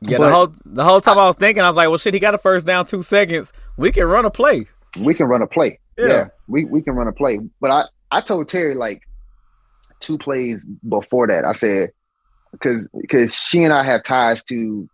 [0.00, 0.18] Yeah.
[0.18, 2.20] But- the whole the whole time I was thinking, I was like, well, shit, he
[2.20, 3.52] got a first down, two seconds.
[3.76, 4.66] We can run a play.
[4.98, 5.78] we can run a play.
[5.96, 6.06] Yeah.
[6.06, 7.40] Yeah, we, we can run a play.
[7.60, 9.02] But I, I told Terry like
[10.00, 11.90] two plays before that, I said,
[12.52, 14.88] because because she and I have ties to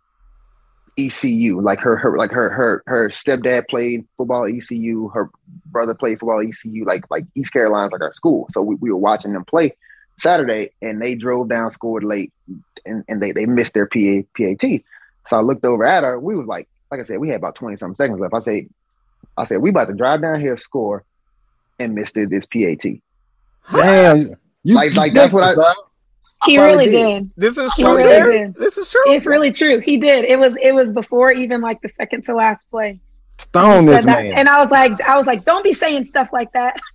[0.97, 1.61] ECU.
[1.61, 5.09] Like her her like her her her stepdad played football at ECU.
[5.09, 5.29] Her
[5.65, 6.85] brother played football at ECU.
[6.85, 8.47] Like like East Carolina's like our school.
[8.51, 9.75] So we, we were watching them play
[10.17, 12.33] Saturday, and they drove down, scored late,
[12.85, 14.81] and, and they they missed their PA, PAT.
[15.29, 16.19] So I looked over at her.
[16.19, 18.33] We was like like I said, we had about twenty something seconds left.
[18.33, 18.67] I say
[19.37, 21.03] I said we about to drive down here, score,
[21.79, 22.83] and miss this, this PAT.
[23.73, 24.35] Damn.
[24.63, 25.79] You, Like- you like, that's what I- missed.
[26.45, 27.19] He probably really did.
[27.19, 27.31] did.
[27.37, 27.95] This is true.
[27.95, 29.01] really This is true.
[29.07, 29.79] It's really true.
[29.79, 30.25] He did.
[30.25, 32.99] It was it was before even like the second to last play.
[33.39, 34.23] Stone this that.
[34.23, 34.33] man.
[34.33, 36.79] And I was like, I was like, don't be saying stuff like that.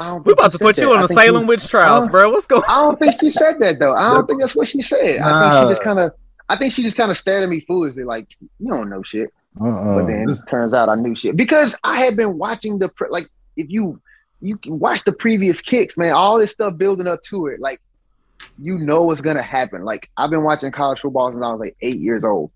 [0.00, 0.92] We think about to put you that.
[0.92, 2.30] on I the think Salem she- witch trials, Uh, bro.
[2.30, 3.94] What's going I don't think she said that though.
[3.96, 5.18] I don't think that's what she said.
[5.18, 6.12] I think she just kind of.
[6.48, 8.28] I think she just kind of stared at me foolishly, like
[8.58, 9.32] you don't know shit.
[9.60, 9.96] Uh-uh.
[9.96, 13.08] But then it turns out I knew shit because I had been watching the pre-
[13.10, 13.26] like
[13.56, 14.00] if you
[14.40, 17.80] you can watch the previous kicks, man, all this stuff building up to it, like
[18.60, 19.84] you know what's gonna happen.
[19.84, 22.50] Like I've been watching college football since I was like eight years old.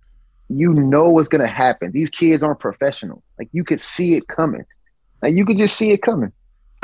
[0.49, 1.91] You know what's gonna happen.
[1.93, 3.23] These kids aren't professionals.
[3.39, 4.65] Like you could see it coming.
[5.23, 6.33] Like you could just see it coming.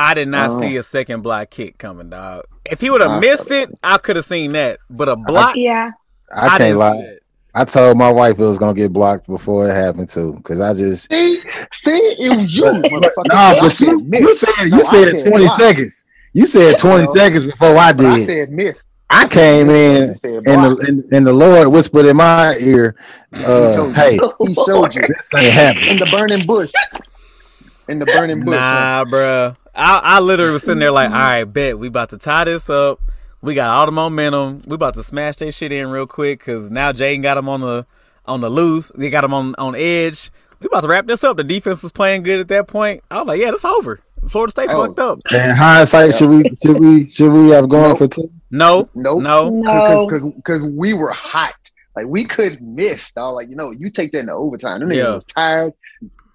[0.00, 0.61] I did not Oh.
[0.61, 2.44] see a second block kick coming, dog.
[2.64, 4.78] If he would have missed it, I could have seen that.
[4.88, 5.90] But a block, Yeah.
[6.35, 7.16] I I, can't lie.
[7.55, 10.74] I told my wife it was gonna get blocked before it happened too, because I
[10.74, 13.29] just See, see, it was you, But- motherfucker.
[13.29, 14.20] no, I but you, miss.
[14.20, 15.61] you said you No, I said, said twenty block.
[15.61, 16.05] seconds.
[16.35, 17.14] You said twenty No.
[17.14, 18.07] seconds before I did.
[18.07, 18.85] I said miss.
[19.11, 22.95] I came in and the and, and the Lord whispered in my ear,
[23.43, 23.95] uh, told you.
[23.95, 26.72] "Hey, He showed you this ain't happening." in the burning bush.
[27.89, 28.55] In the burning bush.
[28.55, 29.57] Nah, bruh.
[29.74, 32.68] I, I literally was sitting there like, all right, bet we about to tie this
[32.68, 33.01] up.
[33.41, 34.62] We got all the momentum.
[34.66, 37.61] We about to smash that shit in real quick because now Jayden got him on
[37.61, 37.86] the
[38.26, 38.91] on the loose.
[38.95, 40.30] They got him on on edge.
[40.61, 41.36] We about to wrap this up.
[41.36, 43.05] The defense was playing good at that point.
[43.11, 44.01] I was like, yeah, this over.
[44.28, 44.86] Florida State Oh.
[44.86, 45.20] fucked up.
[45.30, 47.99] In hindsight, should we should we should we have gone Nope.
[47.99, 48.30] for two?
[48.51, 49.22] No, Nope.
[49.22, 49.49] no.
[49.51, 50.07] No.
[50.07, 51.55] Because because we were hot.
[51.95, 53.36] Like we couldn't miss, dog.
[53.36, 54.80] Like you know, you take that in the overtime.
[54.80, 55.14] Them niggas Yeah.
[55.14, 55.72] was tired,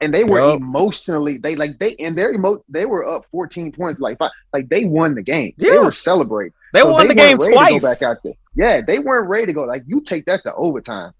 [0.04, 0.60] and they were Yup.
[0.60, 1.38] emotionally.
[1.38, 2.64] They like they and their emo.
[2.70, 4.00] They were up fourteen points.
[4.02, 5.54] Like five, like they won the game.
[5.58, 6.54] They were celebrating.
[6.74, 7.82] They So won the game twice.
[7.82, 8.34] Back out there.
[8.56, 9.64] Yeah, they weren't ready to go.
[9.64, 11.14] Like you take that to overtime.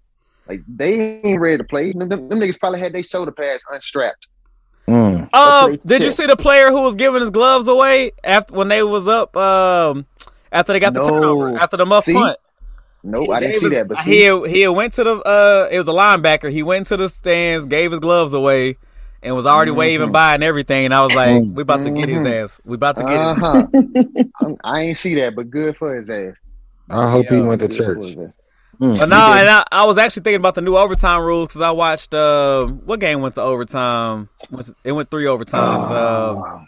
[0.48, 1.92] Like they ain't ready to play.
[1.92, 4.28] Them, them niggas probably had their shoulder pads unstrapped.
[4.86, 5.30] Mm.
[5.32, 8.82] That's did you see the player who was giving his gloves away after when they
[8.82, 9.34] was up?
[9.36, 10.04] Um,
[10.52, 11.08] after they got the No.
[11.08, 12.38] turnover, after the muff punt.
[13.06, 13.86] Nope, I didn't see that.
[13.86, 16.50] But see, he he went to the uh, it was a linebacker.
[16.50, 18.78] He went to the stands, gave his gloves away,
[19.22, 20.12] and was already waving Mhm.
[20.12, 20.86] by and everything.
[20.86, 22.42] And I was like, we about to get his Mhm.
[22.44, 22.60] ass.
[22.64, 23.20] We about to get his.
[23.20, 23.34] uh
[24.42, 24.54] huh.
[24.64, 26.36] I ain't see that, but good for his ass.
[26.88, 27.98] I hope he went to church.
[28.80, 28.98] Mm.
[28.98, 31.70] But no, and I, I was actually thinking about the new overtime rules because I
[31.70, 34.28] watched uh, what game went to overtime?
[34.82, 35.90] It went three overtimes?
[35.90, 36.64] Uh, Oh,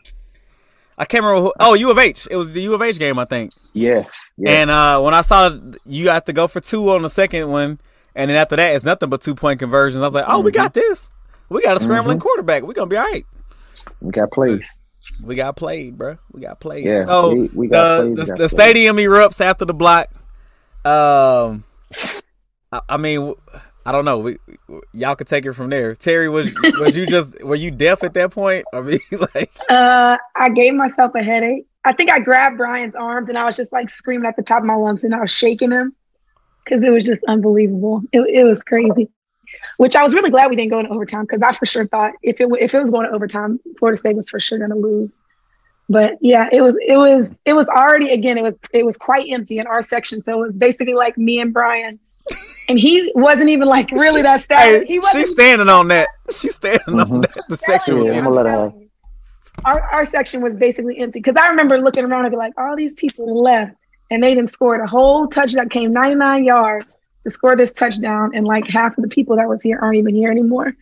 [0.98, 1.48] I can't remember.
[1.48, 2.26] Who, oh, U of H.
[2.30, 3.52] It was the U of H game, I think.
[3.74, 4.54] yes, yes.
[4.54, 7.78] And uh, when I saw you have to go for two on the second one,
[8.14, 10.50] and then after that it's nothing but two point conversions, I was like, oh, we
[10.52, 11.10] got this.
[11.48, 12.62] We got a scrambling quarterback.
[12.62, 13.24] We're gonna be all right.
[14.00, 14.62] we got played.
[15.22, 16.18] We got played, bro.
[16.32, 16.84] We got played.
[16.84, 20.08] Yeah, So we- we got the played, the, got the stadium erupts after the block.
[20.84, 21.64] Um,
[22.72, 23.34] I, I mean,
[23.86, 24.18] I don't know.
[24.18, 24.38] We,
[24.92, 25.94] y'all could take it from there.
[25.94, 28.66] Terry, was was you just were you deaf at that point?
[28.72, 28.98] I mean,
[29.34, 31.66] like, Uh, I gave myself a headache.
[31.84, 34.58] I think I grabbed Brian's arms and I was just like screaming at the top
[34.58, 35.94] of my lungs and I was shaking him
[36.64, 38.02] because it was just unbelievable.
[38.10, 39.08] It, it was crazy.
[39.76, 42.14] Which I was really glad we didn't go into overtime because I for sure thought
[42.22, 44.76] if it if it was going to overtime, Florida State was for sure going to
[44.76, 45.16] lose.
[45.88, 49.26] But yeah, it was it was it was already again it was it was quite
[49.30, 52.00] empty in our section, so it was basically like me and Brian,
[52.68, 54.82] and he wasn't even like really that sad.
[54.82, 56.08] hey, he wasn't she's standing on that.
[56.30, 57.22] She's standing on Mhm.
[57.34, 57.44] that.
[57.48, 58.18] The section was Yeah, in.
[58.18, 58.74] I'm gonna let her have.
[59.64, 62.76] Our our section was basically empty because I remember looking around and be like, all
[62.76, 63.74] these people left,
[64.10, 65.68] and they didn't score a whole touchdown.
[65.68, 69.62] Came 99 yards to score this touchdown, and like half of the people that was
[69.62, 70.74] here aren't even here anymore.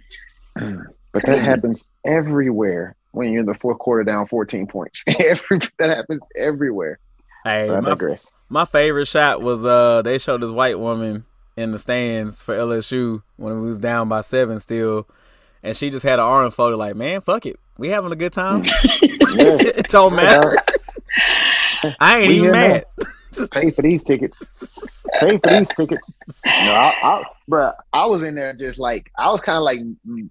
[0.54, 5.02] But that happens everywhere when you're in the fourth quarter down 14 points.
[5.78, 6.98] That happens everywhere.
[7.44, 8.16] Hey, I my,
[8.48, 11.24] my favorite shot was uh they showed this white woman
[11.56, 15.08] in the stands for LSU when we was down by seven still,
[15.62, 18.32] and she just had her arms folded like, man, fuck it, we having a good
[18.32, 18.64] time.
[19.36, 20.56] It don't matter.
[21.98, 22.84] I ain't We even mad.
[23.52, 25.04] Pay for these tickets.
[25.18, 26.14] Pay for these tickets.
[26.46, 29.80] No, I, I, bruh, I was in there just like I was kind of like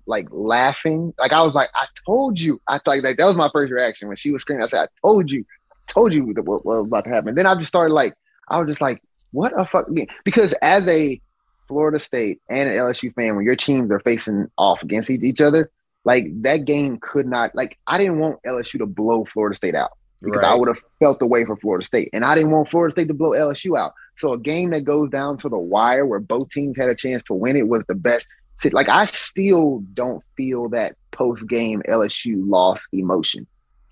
[0.05, 1.13] like laughing.
[1.19, 2.59] Like I was like, I told you.
[2.67, 4.63] I thought like that was my first reaction when she was screaming.
[4.63, 5.43] I said, I told you,
[5.87, 7.35] told you what, what was about to happen.
[7.35, 8.15] Then I just started like,
[8.47, 9.01] I was just like,
[9.33, 9.93] what a fuck?
[9.93, 10.07] Game!
[10.23, 11.19] Because as a
[11.67, 15.69] Florida State and an LSU fan, when your teams are facing off against each other,
[16.05, 17.53] like that game could not.
[17.53, 21.19] Like I didn't want LSU to blow Florida State out because I would have felt
[21.19, 23.93] the way for Florida State, and I didn't want Florida State to blow LSU out.
[24.15, 27.23] So a game that goes down to the wire where both teams had a chance
[27.23, 28.27] to win it was the best.
[28.71, 33.45] Like I still don't feel that post game LSU loss emotion.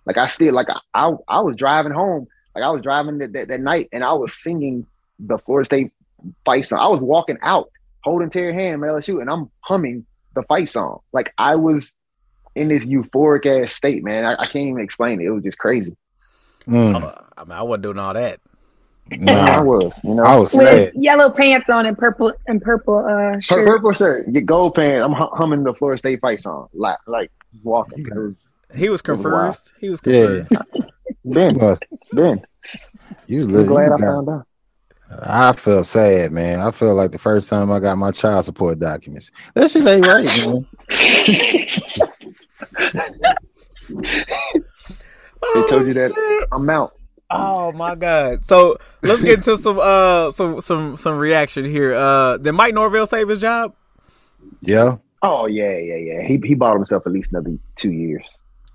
[0.06, 3.34] Like I still like I, I, I was driving home, like I was driving that,
[3.34, 4.86] that, that night, and I was singing
[5.22, 5.92] the Florida State
[6.46, 6.80] fight song.
[6.80, 7.70] I was walking out
[8.04, 10.06] holding Terry hand LSU, and I'm humming
[10.36, 11.00] the fight song.
[11.14, 11.94] Like I was
[12.56, 14.26] in this euphoric ass state, man.
[14.26, 15.26] I, I can't even explain it.
[15.26, 15.96] It was just crazy.
[16.68, 16.96] Mm.
[17.38, 18.40] I mean, I wasn't doing all that.
[19.14, 20.94] Nah, I was, you know, I was with sad.
[20.96, 23.68] yellow pants on and purple and purple uh Pur- shirt.
[23.68, 25.02] purple shirt, get gold pants.
[25.04, 28.06] I'm hum- humming the Florida State fight song, like like just walking.
[28.06, 28.36] It was
[28.74, 30.44] He was was He was Yeah.
[30.46, 30.56] confused.
[31.26, 31.58] Ben,
[32.14, 32.42] Ben.
[33.28, 34.48] you was I'm glad you I found out.
[35.24, 36.62] I feel sad, man.
[36.62, 39.32] I feel like the first time I got my child support documents.
[39.54, 40.66] That shit ain't right, man.
[45.54, 46.48] They told you that shit.
[46.52, 46.94] I'm out.
[47.30, 48.46] Oh my god!
[48.46, 51.94] So let's get to some uh some some some reaction here.
[51.94, 53.74] Uh, did Mike Norvell save his job?
[54.62, 54.98] Yeah.
[55.22, 56.22] Oh yeah, yeah, yeah.
[56.24, 58.26] He he bought himself at least another two years.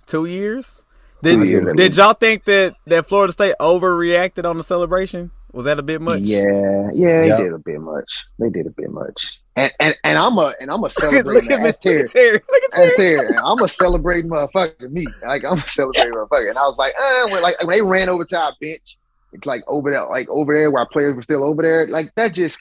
[0.06, 0.84] Two years.
[1.22, 5.30] Did Two years did y'all think that that Florida State overreacted on the celebration?
[5.56, 6.20] Was that a bit much?
[6.20, 7.36] Yeah, yeah, Yeah.
[7.38, 8.26] they did a bit much.
[8.38, 9.40] They did a bit much.
[9.56, 12.10] And and, and I'm a and I'm a Look celebrating look at, as look at
[12.10, 12.32] Terry.
[12.32, 13.18] Look at As Terry.
[13.20, 14.90] Terry, I'm a celebrating motherfucker.
[14.90, 16.50] Me, like I'm a celebrating motherfucker.
[16.50, 18.98] And I was like, uh, when like when they ran over to our bench,
[19.32, 21.86] it's like over there, like over there where our players were still over there.
[21.86, 22.58] Like that just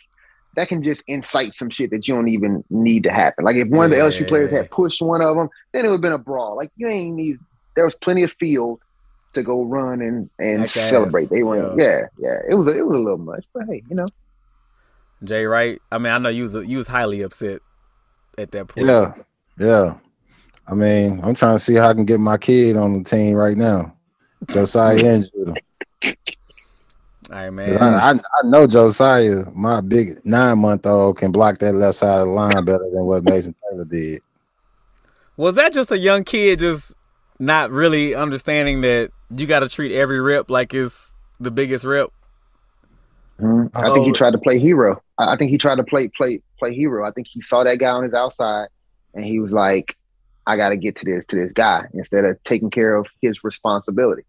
[0.56, 3.44] that can just incite some shit that you don't even need to happen.
[3.44, 5.96] Like if one of the LSU players had pushed one of them, then it would
[5.96, 6.56] have been a brawl.
[6.56, 7.40] Like you ain't need.
[7.76, 8.80] There was plenty of field
[9.36, 10.90] to go run and and Act ass.
[10.90, 11.30] celebrate.
[11.30, 11.86] They were, Yeah.
[11.86, 12.38] yeah, yeah.
[12.50, 14.08] It was a, it was a little much, but hey, you know.
[15.24, 15.82] Jay Wright.
[15.92, 17.62] I mean, I know you was you was highly upset
[18.38, 18.88] at that point.
[18.88, 19.14] Yeah.
[19.58, 19.96] Yeah.
[20.68, 23.36] I mean, I'm trying to see how I can get my kid on the team
[23.36, 23.96] right now.
[24.52, 25.54] Josiah and Judah.
[27.32, 27.82] All right, 'Cause man.
[27.82, 32.20] I, I, I know Josiah, my big nine month old, can block that left side
[32.20, 34.22] of the line better than what Mason Taylor did.
[35.38, 36.94] Was that just a young kid just
[37.40, 42.10] not really understanding that you got to treat every rep like it's the biggest rep?
[43.40, 43.70] Mhm.
[43.74, 44.14] I think he Oh.
[44.14, 45.02] tried to play hero.
[45.18, 47.06] I I think he tried to play play play hero.
[47.06, 48.70] I think he saw that guy on his outside,
[49.14, 49.96] and he was like,
[50.48, 53.44] "I got to get to this to this guy instead of taking care of his
[53.44, 54.24] responsibility."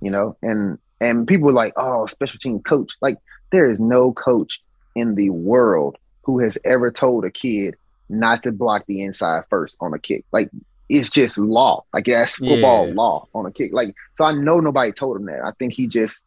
[0.00, 3.18] You know, and and people were like, "Oh, special team coach." Like
[3.52, 4.60] there is no coach
[4.96, 7.76] in the world who has ever told a kid
[8.08, 10.24] not to block the inside first on a kick.
[10.32, 10.50] Like
[10.88, 11.84] it's just law.
[11.92, 12.94] Like that's football Yeah.
[12.94, 13.72] law on a kick.
[13.72, 15.40] Like so, I know nobody told him that.
[15.44, 16.20] I think he just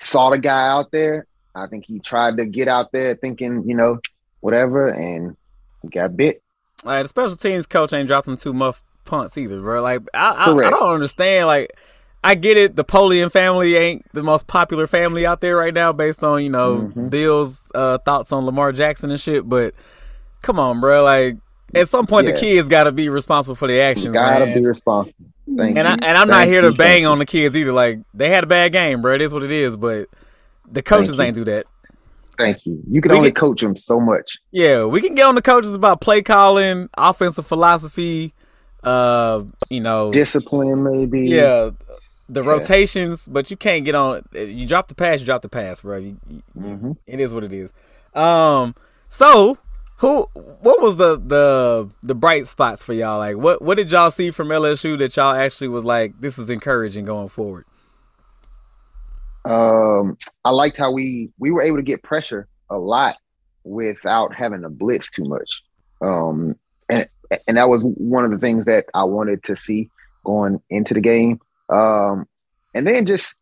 [0.00, 1.26] saw the guy out there.
[1.54, 3.98] I think he tried to get out there thinking, you know,
[4.40, 5.36] whatever, and
[5.82, 6.42] he got bit.
[6.84, 9.82] All right, the special teams coach ain't dropping two muff punts either, bro.
[9.82, 11.46] Like I, I, I don't understand.
[11.48, 11.72] Like
[12.22, 15.92] I get it, the Polian family ain't the most popular family out there right now,
[15.92, 17.10] based on you know Mhm.
[17.10, 19.48] Bill's uh, thoughts on Lamar Jackson and shit.
[19.48, 19.74] But
[20.42, 21.02] come on, bro.
[21.02, 21.36] Like
[21.74, 24.64] at some point, the kids got to be responsible for their You actions, gotta be
[24.64, 25.26] responsible.
[25.56, 27.72] Thank and I, and I'm not here to you, bang thank on the kids either.
[27.72, 29.14] Like they had a bad game, bro.
[29.14, 29.76] It is what it is.
[29.76, 30.08] But
[30.70, 31.66] the coaches ain't do that.
[32.36, 32.80] Thank you.
[32.88, 34.38] You can We only can- coach them so much.
[34.52, 38.32] Yeah, we can get on the coaches about play calling, offensive philosophy,
[38.84, 41.22] uh, you know, Discipline, maybe.
[41.28, 41.70] yeah,
[42.28, 42.50] the Yeah.
[42.50, 44.22] rotations, but you can't get on.
[44.34, 45.96] You drop the pass, you drop the pass, bro.
[45.96, 46.96] You, you- Mhm.
[47.06, 47.72] it is what it is.
[48.14, 48.74] Um,
[49.08, 49.58] so
[49.98, 50.28] who?
[50.60, 53.18] What was the the the bright spots for y'all?
[53.18, 56.50] Like, what what did y'all see from LSU that y'all actually was like, this is
[56.50, 57.64] encouraging going forward?
[59.44, 63.16] Um, I liked how we we were able to get pressure a lot
[63.64, 65.62] without having to blitz too much.
[66.00, 66.54] Um,
[66.88, 67.08] and
[67.48, 69.90] and that was one of the things that I wanted to see
[70.24, 71.40] going into the game.
[71.70, 72.28] Um,
[72.72, 73.36] and then just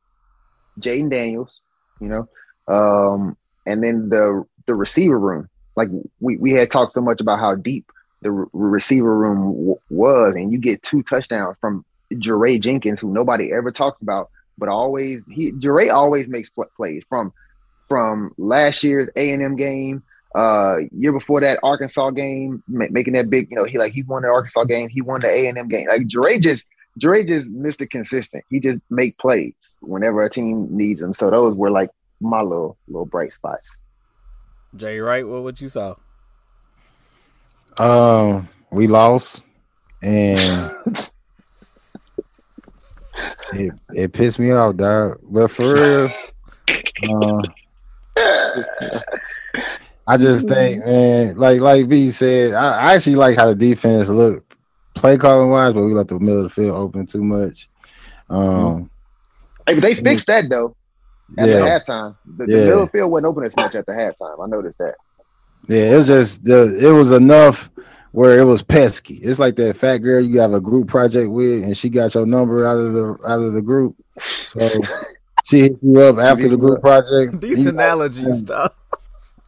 [0.81, 1.61] Jayden Daniels,
[2.01, 2.29] you know,
[2.67, 3.37] um,
[3.67, 5.51] and then the the receiver room.
[5.77, 5.89] Like
[6.21, 7.91] we we had talked so much about how deep
[8.23, 13.13] the re- receiver room w- was, and you get two touchdowns from Jaray Jenkins, who
[13.13, 17.33] nobody ever talks about but always he Jaray always makes pl- plays from
[17.89, 20.03] from last year's A and M game,
[20.35, 23.51] uh, year before that Arkansas game, ma- making that big.
[23.51, 25.69] You know, he like he won the Arkansas game, he won the A and M
[25.69, 25.87] game.
[25.89, 26.65] Like Jaray just
[27.01, 27.89] Jaray just Mr.
[27.89, 28.45] Consistent.
[28.49, 31.15] He just make plays whenever a team needs him.
[31.15, 33.67] So those were like my little little bright spots.
[34.77, 35.95] Jay Wright, what what you saw?
[37.79, 39.43] Um, we lost,
[40.03, 40.73] and
[43.53, 45.19] it it pissed me off, dog.
[45.23, 46.13] But for real,
[47.11, 47.43] uh,
[50.07, 54.09] I just think, man, like like B said, I, I actually like how the defense
[54.09, 54.59] looked,
[54.95, 57.69] play calling wise, but we left the middle of the field open too much.
[58.31, 58.91] Um,
[59.67, 60.77] Hey, but they fixed that though.
[61.39, 61.55] At Yeah.
[61.59, 62.17] the halftime.
[62.37, 62.65] The, the Yeah.
[62.65, 64.43] middle field wasn't open as much at the halftime.
[64.43, 64.95] I noticed that.
[65.69, 67.69] Yeah, it was just the it was enough
[68.13, 69.15] where it was pesky.
[69.17, 72.25] It's like that fat girl you have a group project with, and she got your
[72.27, 73.97] number out of the out of the group.
[74.45, 74.61] So
[75.45, 77.41] she hit you up after the group project.
[77.41, 78.75] These You analogies, stuff.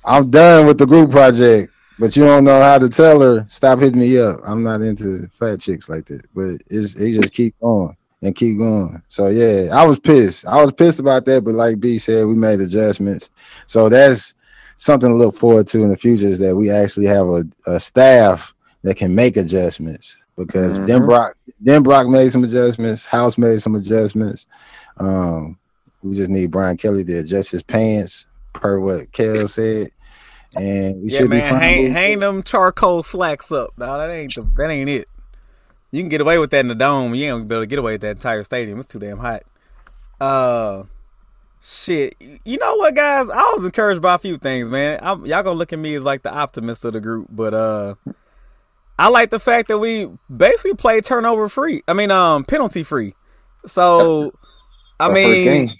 [0.05, 3.79] I'm done with the group project, but you don't know how to tell her stop
[3.81, 4.41] hitting me up.
[4.45, 6.22] I'm not into fat chicks like that.
[6.35, 9.03] But it's he just keep going and keep going.
[9.09, 10.47] So yeah, I was pissed.
[10.47, 13.31] I was pissed about that, but like B said, we made adjustments.
[13.66, 14.35] So that's
[14.77, 17.81] something to look forward to in the future is that we actually have a, a
[17.81, 21.07] staff that can make adjustments because then Mhm.
[21.07, 24.47] Brock Denbrock made some adjustments, House made some adjustments.
[24.99, 25.59] Um,
[26.03, 29.91] we just need Brian Kelly to adjust his pants per what Kel said.
[30.57, 31.61] And we Yeah, should be man, fine.
[31.61, 33.71] hang, hang them charcoal slacks up.
[33.77, 35.09] No, that ain't the, that ain't it.
[35.91, 37.14] You can get away with that in the dome.
[37.14, 38.78] You ain't gonna be able to get away with that entire stadium.
[38.78, 39.43] It's too damn hot.
[40.20, 40.84] Uh,
[41.62, 42.14] shit.
[42.45, 43.28] You know what, guys?
[43.30, 44.99] I was encouraged by a few things, man.
[45.03, 47.95] I'm, y'all gonna look at me as like the optimist of the group, but uh,
[48.99, 51.82] I like the fact that we basically played turnover free.
[51.89, 53.14] I mean, um, penalty free.
[53.66, 54.32] So,
[55.01, 55.70] I Our first mean,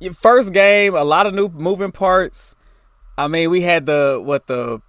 [0.00, 0.14] game.
[0.14, 2.54] first game, a lot of new moving parts.
[3.16, 4.80] I mean, we had the what the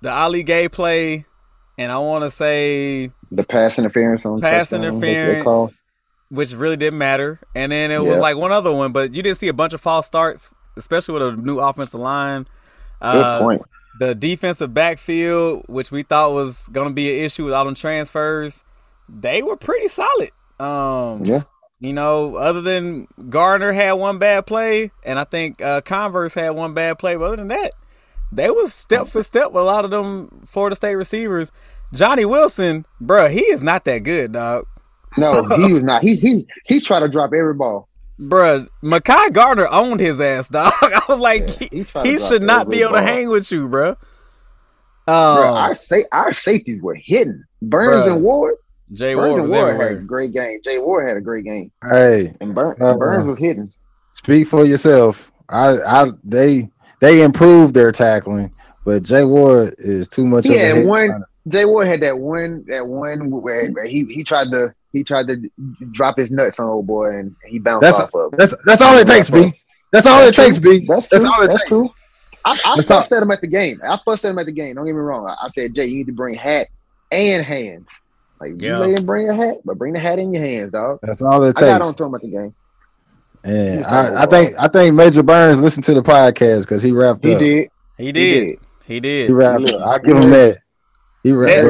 [0.00, 1.26] the Ali Gaye play,
[1.76, 5.64] and I want to say the pass interference on pass touchdown, they- they call.
[5.64, 5.80] interference,
[6.30, 7.38] which really didn't matter.
[7.54, 9.80] And then it was like one other one, but you didn't see a bunch of
[9.80, 12.46] false starts, especially with a new offensive line.
[13.02, 13.62] Good Uh, point.
[13.98, 17.74] the defensive backfield, which we thought was going to be an issue with all them
[17.74, 18.64] transfers,
[19.08, 20.30] they were pretty solid.
[20.60, 21.42] Um, Yeah.
[21.80, 26.50] you know, other than Garner had one bad play, and I think uh, Converse had
[26.50, 27.72] one bad play, but other than that,
[28.30, 31.50] they was step for step with a lot of them Florida State receivers.
[31.92, 34.66] Johnny Wilson, bruh, he is not that good, dog.
[35.18, 36.02] No, he was not.
[36.02, 37.88] He he he's trying to drop every ball.
[38.20, 40.72] Bruh, Mekhi Garner owned his ass, dog.
[40.82, 43.68] I was like, Yeah, he, he he should not be able to hang with you,
[43.68, 43.96] bruh.
[45.08, 47.42] Bruh, Um, our sa- our safeties were hitting.
[47.60, 48.12] Burns Bruh.
[48.14, 48.54] and Ward.
[48.92, 50.60] Jay Burns Ward and was Ward had a great game.
[50.62, 53.72] Jay Ward had a great game, Hey, and Burn, Uh, Burns was hitting.
[54.12, 55.32] speak for yourself.
[55.48, 56.68] I, I, they,
[57.00, 58.52] they improved their tackling,
[58.84, 60.46] but Jay Ward is too much.
[60.46, 61.24] He of a had hit one.
[61.46, 61.52] Runner.
[61.58, 62.64] Jay Ward had that one.
[62.68, 65.50] That one where, where he he tried to he tried to
[65.92, 68.32] drop his nuts on old boy, and he bounced That's off of.
[68.36, 69.52] That's that's all it takes, B.
[69.92, 70.86] That's all it takes, B.
[70.86, 71.32] That's, That's true.
[71.32, 71.68] all it That's takes.
[71.68, 71.90] true.
[72.44, 73.78] I, I That's fussed at him at the game.
[73.86, 74.74] I fussed at him at the game.
[74.74, 75.26] Don't get me wrong.
[75.28, 76.68] I, I said, Jay, you need to bring hat
[77.12, 77.86] and hands.
[78.40, 78.78] Like Yeah.
[78.78, 80.98] you let him bring a hat, but bring the hat in your hands, dog.
[81.02, 81.62] That's all it takes.
[81.62, 81.86] I got takes.
[81.86, 82.54] on to him at the game.
[83.44, 86.90] And He's I, I think I think Major Burns listened to the podcast because he
[86.92, 87.38] wrapped He up.
[87.40, 87.68] did.
[87.98, 88.46] He He did.
[88.46, 88.58] did.
[88.86, 89.26] He did.
[89.28, 89.76] He wrapped Yeah.
[89.76, 89.86] up.
[89.86, 90.61] I give him that.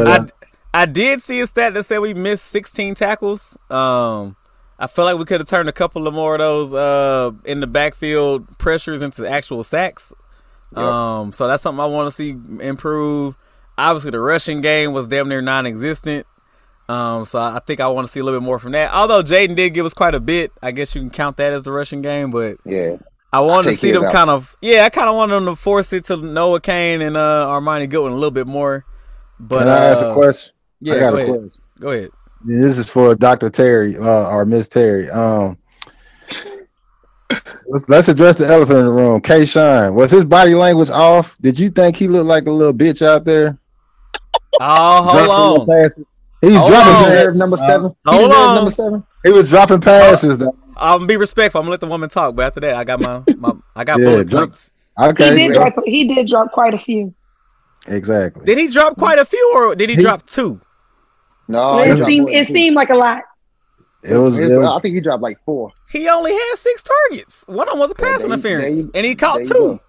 [0.05, 0.33] That- up.
[0.75, 3.59] I, I did see a stat that said we missed 16 tackles.
[3.71, 4.37] Um,
[4.79, 7.61] I feel like we could have turned a couple of more of those uh, in
[7.61, 10.13] the backfield pressures into actual sacks.
[10.75, 10.83] Yep.
[10.85, 12.31] Um, so that's something I want to see
[12.61, 13.37] improve.
[13.77, 16.27] Obviously, the rushing game was damn near non-existent.
[16.89, 18.93] Um, so I think I want to see a little bit more from that.
[18.93, 21.65] Although Jayden did give us quite a bit, I guess you can count that as
[21.65, 22.31] the rushing game.
[22.31, 22.97] But Yeah.
[23.33, 24.13] I want to see them out.
[24.13, 27.17] kind of, yeah, I kind of want them to force it to Noah Cain and
[27.17, 28.85] uh, Armoni Goodwin a little bit more.
[29.43, 30.55] But Can I ask uh, a question?
[30.81, 31.41] Yeah, I got go a ahead.
[31.41, 31.63] question.
[31.81, 32.11] Go ahead.
[32.45, 33.51] This is for Dr.
[33.51, 35.09] Terry uh, or Miss Terry.
[35.11, 35.59] Um,
[37.69, 39.21] let's let's address the elephant in the room.
[39.21, 39.45] K.
[39.45, 41.37] Shine, was his body language off?
[41.41, 43.59] Did you think he looked like a little bitch out there?
[44.61, 45.51] Oh, hold Dropping on.
[45.51, 46.17] little passes?
[46.41, 46.93] He was Hold dropping.
[46.95, 47.05] on.
[47.07, 47.35] passes.
[47.37, 47.97] Number seven.
[48.05, 48.55] He hold reserve on.
[48.55, 49.05] number seven.
[49.25, 50.39] He was dropping passes.
[50.39, 50.57] though.
[50.77, 51.61] I'm gonna be respectful.
[51.61, 54.01] I'm gonna let the woman talk, but after that, I got my, my I got
[54.01, 54.73] Yeah, bullet drop- points.
[54.99, 55.75] Okay, he did drop.
[55.85, 57.15] He did drop quite a few.
[57.87, 58.45] Exactly.
[58.45, 60.61] Did he drop quite a few, or did he, He- drop two?
[61.49, 62.53] No, it he dropped seemed it two.
[62.53, 63.23] seemed like a lot.
[64.03, 64.37] It was.
[64.37, 65.71] It I think he dropped like four.
[65.91, 67.45] He only had six targets.
[67.47, 69.49] One of them was a Yeah, pass there interference, there you- and he caught two.
[69.55, 69.81] go.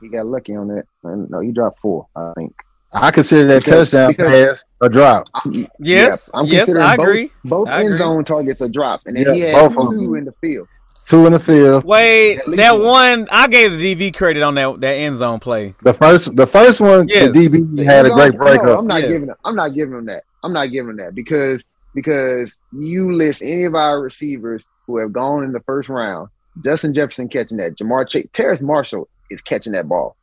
[0.00, 0.84] He got lucky on that.
[1.04, 2.06] No, he dropped four.
[2.16, 2.54] I think.
[2.94, 5.28] I consider that Because- touchdown because- pass a drop.
[5.34, 7.32] I'm- Yes, yeah, I'm yes, considering I both- agree.
[7.44, 7.96] Both I end agree.
[7.96, 10.68] zone targets are dropped, and then Yeah, he had both of two in the field.
[11.06, 11.84] Two in the field.
[11.84, 12.82] Wait, that one.
[13.20, 15.74] one I gave the DB credit on that that end zone play.
[15.82, 17.32] The first, the first one, Yes.
[17.34, 18.78] the DB had a No, great no, breakup.
[18.78, 19.10] I'm not Yes.
[19.12, 19.34] giving.
[19.44, 20.22] I'm not giving him that.
[20.44, 25.12] I'm not giving him that because because you list any of our receivers who have
[25.12, 26.28] gone in the first round.
[26.64, 27.76] Justin Jefferson catching that.
[27.78, 30.16] Ja'Marr Chase, Terrace Marshall is catching that ball.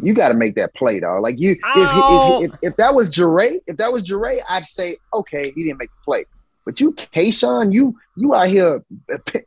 [0.00, 1.20] You got to make that play, dog.
[1.22, 1.74] Like you, if, Ow.
[1.74, 2.42] if, oh.
[2.44, 5.90] if, if that was Jaray, if that was Jaray, I'd say okay, he didn't make
[5.90, 6.24] the play.
[6.64, 8.82] But you, Kayshon, you you out here
[9.26, 9.40] p-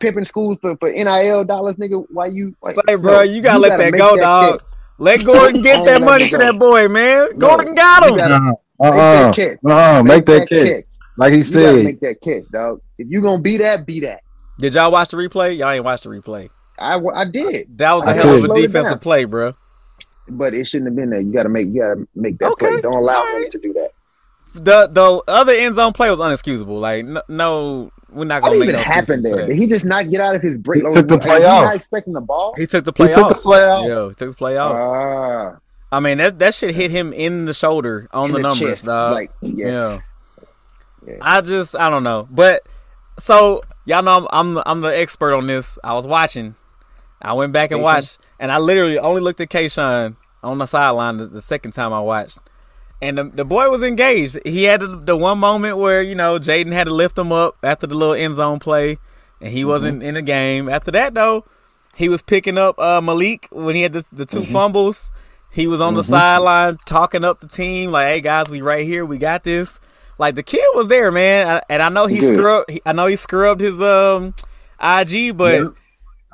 [0.00, 2.04] pimping schools for, for NIL dollars, nigga.
[2.10, 2.54] Why you?
[2.60, 4.60] Why, Say, bro, you gotta let that make go, dog.
[4.60, 4.68] catch.
[4.98, 7.28] Let Gordon get that money to that boy, man.
[7.32, 8.16] No, Gordon got you him.
[8.16, 8.92] gotta- Uh-uh.
[8.92, 9.58] Make that catch.
[9.64, 10.02] Uh-uh.
[10.02, 10.84] Make that catch.
[11.18, 11.84] Like he You said.
[11.84, 12.80] make that catch, dog.
[12.98, 14.20] If you gonna be that, be that.
[14.58, 15.56] Did y'all watch the replay?
[15.58, 16.48] Y'all ain't watched the replay.
[16.78, 19.54] I, I did, That was a I hell of a defensive play, bro.
[20.28, 21.20] but it shouldn't have been there.
[21.20, 22.80] You got to make you got to make that Okay, play.
[22.82, 23.90] Don't allow him to do that.
[24.64, 26.80] The the other end zone play was unexcusable.
[26.80, 29.46] Like no, no we're not gonna make even no happened there?
[29.46, 30.82] Did he just not get out of his break?
[30.84, 31.64] He took the Was play he off.
[31.64, 32.54] Not expecting the ball.
[32.56, 33.28] He took the He play took off.
[33.30, 33.82] the play out.
[33.86, 34.76] Yeah, he took the play off.
[34.76, 35.58] Ah,
[35.92, 38.68] I mean that that shit hit him in the shoulder on in the, the numbers,
[38.68, 39.12] chest, dog.
[39.14, 39.72] like yes.
[39.72, 39.98] Yeah.
[41.06, 41.18] Yeah.
[41.20, 42.26] I just I don't know.
[42.30, 42.62] But
[43.18, 45.78] so y'all know I'm I'm the, I'm the expert on this.
[45.84, 46.54] I was watching.
[47.22, 47.84] I went back and Kayshon?
[47.84, 51.92] watched and I literally only looked at Kayshon on the sideline the, the second time
[51.92, 52.38] I watched.
[53.02, 54.38] And the, the boy was engaged.
[54.44, 57.56] He had the, the one moment where, you know, Jayden had to lift him up
[57.62, 58.98] after the little end zone play
[59.40, 60.68] and he wasn't in the game.
[60.68, 61.44] After that though,
[61.94, 65.10] he was picking up uh, Malik when he had the, the 2 fumbles.
[65.50, 69.06] He was on the sideline talking up the team, like, "Hey guys, we right here.
[69.06, 69.80] We got this."
[70.18, 72.34] Like the kid was there, man, I- and I know he Good.
[72.34, 72.80] scrubbed.
[72.84, 74.34] I know he scrubbed his um
[74.80, 75.72] IG, but Yep.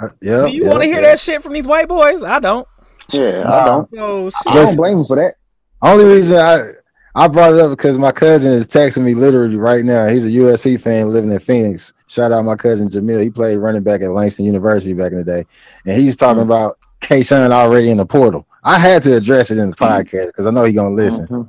[0.00, 0.46] Uh, yeah.
[0.46, 1.10] do you yeah, want to hear yeah.
[1.10, 2.24] that shit from these white boys?
[2.24, 2.66] I don't.
[3.12, 3.88] Yeah, I don't.
[3.94, 4.30] So.
[4.48, 5.36] I don't blame him for that.
[5.82, 6.70] Only reason I
[7.14, 10.06] I brought it up because my cousin is texting me literally right now.
[10.08, 11.92] He's a USC fan living in Phoenix.
[12.06, 13.22] Shout out my cousin Jamil.
[13.22, 15.44] He played running back at Langston University back in the day,
[15.86, 18.46] and he's talking about Kayshon already in the portal.
[18.64, 21.26] I had to address it in the podcast because I know he's gonna listen.
[21.26, 21.48] Mhm.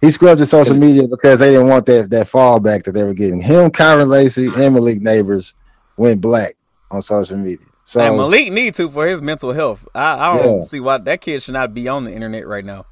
[0.00, 3.14] He scrubbed his social media because they didn't want that that fallback that they were
[3.14, 3.40] getting.
[3.40, 5.54] Him, Kyren Lacy, and Malik Nabers
[5.96, 6.54] went black
[6.90, 7.66] on social media.
[7.84, 9.86] So and Malik need to for his mental health.
[9.94, 10.62] I, I don't Yeah.
[10.64, 12.86] see why that kid should not be on the internet right now.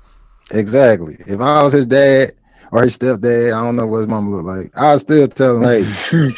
[0.52, 1.16] Exactly.
[1.26, 2.32] If I was his dad
[2.72, 4.72] or his stepdad, I don't know what his mom looked like.
[4.76, 5.62] I'll still tell him,
[6.10, 6.32] hey,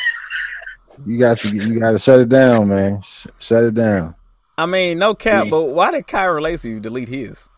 [1.06, 3.00] you got to you got to shut it down, man.
[3.02, 4.14] Sh- shut it down.
[4.58, 7.48] I mean, no cap, but why did Kyren Lacy delete his?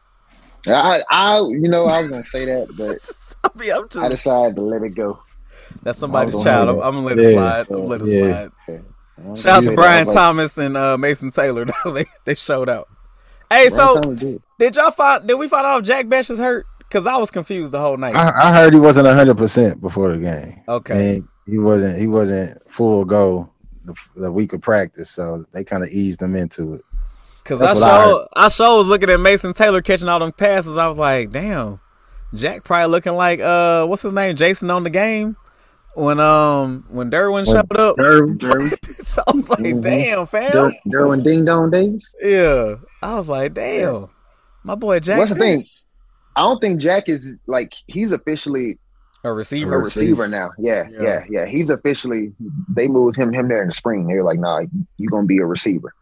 [0.67, 4.57] I, I, you know, I was gonna say that, but I mean, I'm I decided
[4.57, 5.19] to let it go.
[5.83, 6.71] that's somebody's child.
[6.71, 7.33] I'm, I'm gonna let it Yeah.
[7.33, 7.61] slide.
[7.69, 8.49] I'm gonna let it Yeah.
[8.69, 9.39] slide.
[9.39, 11.67] Shout out to Brian was Thomas and uh, Mason Taylor.
[11.93, 12.89] they they showed out.
[13.51, 14.77] Hey, so did.
[14.77, 15.27] y'all find?
[15.27, 16.67] Did we find out if Jack Bech is hurt?
[16.79, 18.15] Because I was confused the whole night.
[18.15, 20.63] I, I heard he wasn't hundred percent before the game.
[20.69, 21.17] Okay.
[21.17, 23.51] And he wasn't he wasn't full go
[23.85, 26.85] the, the week of practice, so they kind of eased him into it.
[27.43, 27.83] Because I what
[28.37, 30.77] I I show was looking at Mason Taylor catching all them passes.
[30.77, 31.81] I was like, damn,
[32.33, 35.37] Jack probably looking like uh, what's his name, Jason on the game
[35.95, 37.97] when um when Derwin When showed up.
[37.97, 38.37] Derwin,
[39.07, 39.83] so I was like, Mhm.
[39.83, 40.51] damn, fam.
[40.53, 42.07] Der, Derwin Ding Dong Days.
[42.21, 44.09] Yeah, I was like, damn,
[44.63, 45.19] my boy Jack.
[45.19, 45.63] What's the thing?
[46.37, 48.79] I don't think Jack is like he's officially
[49.23, 49.75] A receiver.
[49.75, 50.05] a receiver.
[50.25, 50.51] receiver now.
[50.59, 51.03] Yeah, Yeah.
[51.03, 52.33] yeah, yeah, He's officially
[52.69, 54.07] they moved him him there in the spring.
[54.09, 54.63] They're like, nah,
[54.99, 55.95] you're gonna be a receiver.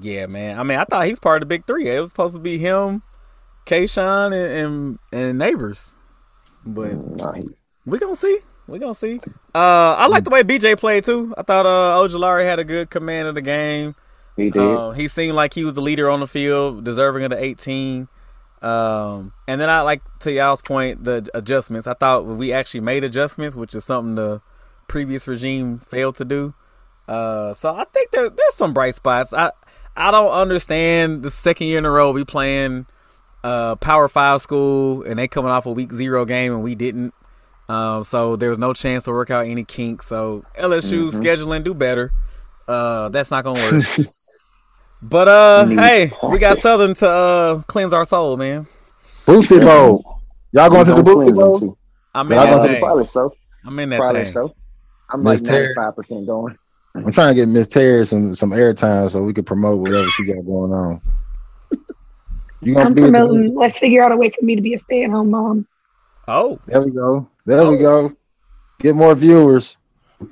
[0.00, 0.58] Yeah, man.
[0.58, 1.86] I mean, I thought he's part of the big three.
[1.86, 3.02] It was supposed to be him,
[3.66, 5.96] Kayshon, and and, and Nabers,
[6.64, 7.48] but Nah, he,
[7.84, 8.38] We gonna see.
[8.66, 9.20] We gonna see.
[9.54, 11.34] Uh, I like the way BJ played too.
[11.36, 13.94] I thought uh, Ojulari had a good command of the game.
[14.36, 14.62] he did.
[14.62, 18.08] Uh, he seemed like he was the leader on the field, deserving of the 18.
[18.62, 21.86] Um, and then I like to y'all's point the adjustments.
[21.88, 24.40] I thought we actually made adjustments, which is something the
[24.86, 26.54] previous regime failed to do.
[27.08, 29.34] Uh, so I think there, there's some bright spots.
[29.34, 29.50] I
[29.96, 32.86] I don't understand the second year in a row we playing
[33.42, 37.12] uh Power Five school and they coming off a week zero game and we didn't.
[37.72, 40.06] Um, so there was no chance to work out any kinks.
[40.06, 41.20] So LSU Mhm.
[41.20, 42.12] scheduling do better.
[42.68, 44.08] Uh, that's not gonna work.
[45.02, 46.62] but uh, Need hey, we got practice.
[46.62, 48.66] Southern to uh cleanse our soul, man.
[49.26, 50.20] Boosie Bowl.
[50.52, 51.60] Y'all going to the Don't Boosie cleanse him Bowl?
[51.60, 51.78] too.
[52.14, 52.82] I'm in Y'all that going to thing.
[52.82, 53.32] probably so.
[53.64, 54.32] I'm in that Probably thing.
[54.32, 54.54] so.
[55.08, 55.66] I'm Miss like Terry.
[55.66, 56.58] ninety five percent going.
[56.94, 60.24] I'm trying to get Miss Terry some some airtime so we can promote whatever she
[60.24, 61.00] got going on.
[62.60, 63.54] You gonna I'm be at the Boosie- promoting.
[63.56, 65.66] Let's figure out a way for me to be a stay-at-home mom.
[66.28, 67.28] Oh, There we go.
[67.44, 68.12] There we go.
[68.78, 69.76] Get more viewers.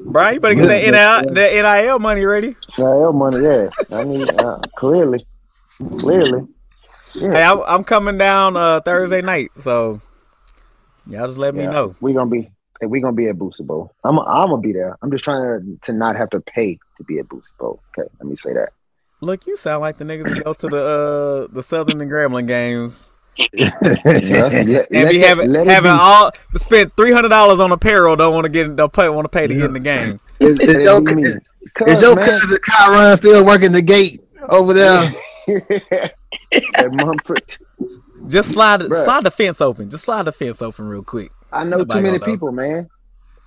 [0.00, 2.56] Brian, you better get that NIL, that NIL money ready.
[2.78, 3.68] NIL money, yeah.
[3.92, 5.26] I mean, uh, clearly,
[5.98, 6.46] clearly.
[7.14, 7.32] Yeah.
[7.32, 10.00] Hey, I'm, I'm coming down uh Thursday night, so
[11.06, 11.96] y'all just let me know.
[12.00, 13.92] we gonna be hey, we gonna be at Boosie Bowl.
[14.04, 14.96] I'm I'm gonna be there.
[15.02, 17.82] I'm just trying to to not have to pay to be at Boosie Bowl.
[17.98, 18.70] Okay, let me say that.
[19.22, 22.46] Look, you sound like the niggas that go to the uh the Southern and Grambling
[22.46, 23.10] games
[23.52, 25.98] Yeah, and let be it- having it having be.
[25.98, 28.16] all spent three hundred dollars on apparel.
[28.16, 30.20] Don't want to get don't pay want to pay to get in the game.
[30.40, 31.22] Is, is Let your, it be
[31.92, 35.12] is your cousin Kyron still working the gate over there?
[36.74, 37.56] at Mumford.
[38.28, 39.04] Just slide Bruh.
[39.04, 39.90] slide the fence open.
[39.90, 41.30] Just slide the fence open real quick.
[41.52, 42.32] I know Nobody too many gonna know.
[42.34, 42.88] people, man.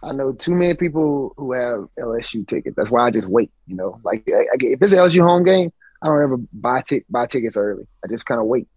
[0.01, 2.75] I know too many people who have LSU tickets.
[2.77, 3.51] That's why I just wait.
[3.67, 5.71] You know, like I, I, if it's an LSU home game,
[6.01, 7.85] I don't ever buy t- buy tickets early.
[8.03, 8.67] I just kind of wait.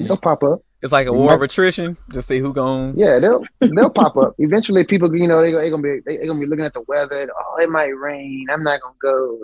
[0.00, 0.62] They'll pop up.
[0.80, 1.96] It's like a war of attrition.
[2.12, 4.34] Just see who gon' Yeah, they'll they'll pop up.
[4.38, 6.82] Eventually, people, you know, they are gonna be they, they gonna be looking at the
[6.82, 7.22] weather.
[7.22, 8.46] And, oh, it might rain.
[8.50, 9.40] I'm not gonna go.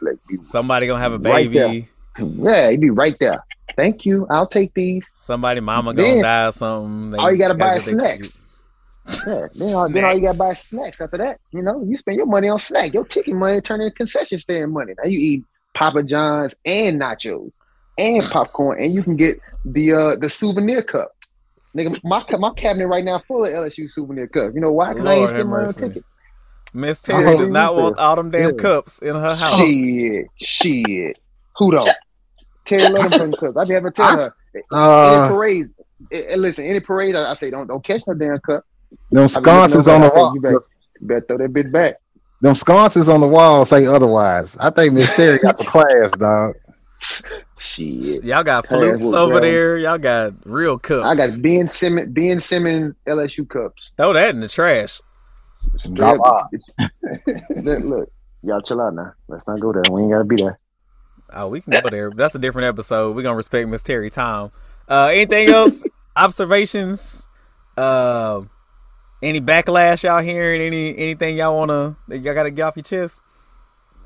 [0.00, 1.88] like Somebody gonna have a Right baby.
[2.18, 3.42] yeah, he'd be right there.
[3.74, 4.26] Thank you.
[4.30, 5.04] I'll take these.
[5.16, 7.10] Somebody mama gonna Then, die or something.
[7.10, 8.42] They all you gotta buy is snacks.
[9.26, 11.40] Yeah, then, all, then all you gotta buy is snacks after that.
[11.52, 12.94] You know, you spend your money on snack.
[12.94, 14.92] Your ticket money turn into concession stand money.
[14.96, 15.44] Now you eat
[15.74, 17.50] Papa John's and nachos
[17.98, 21.10] and popcorn, and you can get the uh the souvenir cup.
[21.76, 24.54] Nigga, my my cabinet right now full of LSU souvenir cups.
[24.54, 24.92] You know why?
[24.94, 25.80] Because I ain't Lord have spend my own mercy.
[25.80, 26.14] tickets.
[26.74, 28.56] Miss Terry does not want all them damn Yeah.
[28.62, 29.56] cups in her house.
[29.56, 31.16] Shit, shit.
[31.56, 31.90] Who don't?
[32.66, 33.56] Terry love them cups.
[33.56, 35.72] I be having to tell her any Uh, parades.
[36.12, 38.64] eh, eh, listen, any parade, I, I say don't don't catch no damn cup.
[39.10, 40.34] them I be looking sconces on the wall.
[40.34, 40.60] You better,
[41.00, 41.96] you better throw that bitch back.
[42.42, 44.56] Them sconces on the wall say otherwise.
[44.58, 46.54] I think Miss Terry got some class, dog.
[47.66, 48.24] Shit.
[48.24, 49.40] Y'all got Hey, flutes over bro.
[49.40, 49.76] there.
[49.76, 51.04] Y'all got real cups.
[51.04, 53.92] I got Ben Simmons, Ben Simmons LSU cups.
[53.96, 55.00] throw that in the trash.
[55.92, 56.50] Drop off.
[57.56, 58.12] Look, look,
[58.42, 59.12] y'all chill out now.
[59.28, 59.82] Let's not go there.
[59.90, 60.58] We ain't gotta be there.
[61.32, 62.10] Oh, we can go there.
[62.10, 63.16] That's a different episode.
[63.16, 64.52] We're gonna respect Miss Terry Tom.
[64.88, 65.82] Uh anything else?
[66.16, 67.26] Observations?
[67.76, 68.42] Uh
[69.22, 70.60] any backlash y'all hearing?
[70.62, 73.20] Any anything y'all wanna that y'all gotta get off your chest?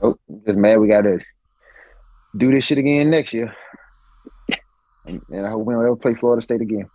[0.01, 1.19] Oh, just mad we gotta
[2.37, 3.55] do this shit again next year.
[5.07, 6.89] And, and I hope we don't ever play Florida State again.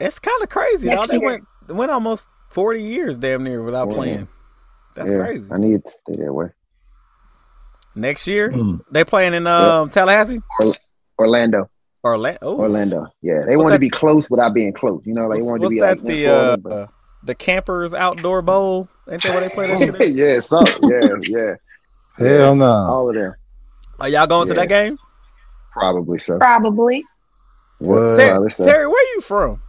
[0.00, 0.88] It's kind of crazy.
[0.88, 1.18] Next Y'all.
[1.20, 1.44] They year.
[1.68, 3.94] went went almost forty years damn near without Yeah.
[3.94, 4.28] playing.
[4.94, 5.48] That's Yeah, crazy.
[5.52, 6.46] I need it to stay that way.
[7.94, 8.80] Next year Mm.
[8.92, 10.40] they playing in um Tallahassee
[11.18, 11.68] Orlando.
[12.04, 13.06] or La- oh, Orlando.
[13.22, 13.42] Yeah.
[13.46, 15.02] They What's want that- to be close without being close.
[15.04, 15.98] You know, like what's, they want to what's be that?
[15.98, 16.88] like the in Florida, uh, but-
[17.24, 18.88] the Campers Outdoor Bowl.
[19.10, 19.94] Ain't that where they play that shit?
[20.00, 20.08] At?
[20.10, 21.54] yeah, so yeah, yeah.
[22.16, 22.64] Hell no.
[22.72, 23.34] All of them.
[23.98, 24.98] Are y'all going to that game?
[25.72, 26.38] Probably so.
[26.38, 27.04] Probably.
[27.78, 27.96] What?
[27.96, 28.64] Yeah, Ter- probably so.
[28.64, 29.62] Terry, where are you from?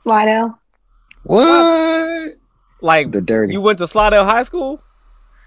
[0.00, 0.58] Slidell.
[1.24, 2.36] What?
[2.80, 3.52] Like The dirty.
[3.52, 4.82] you went to Slidell High School?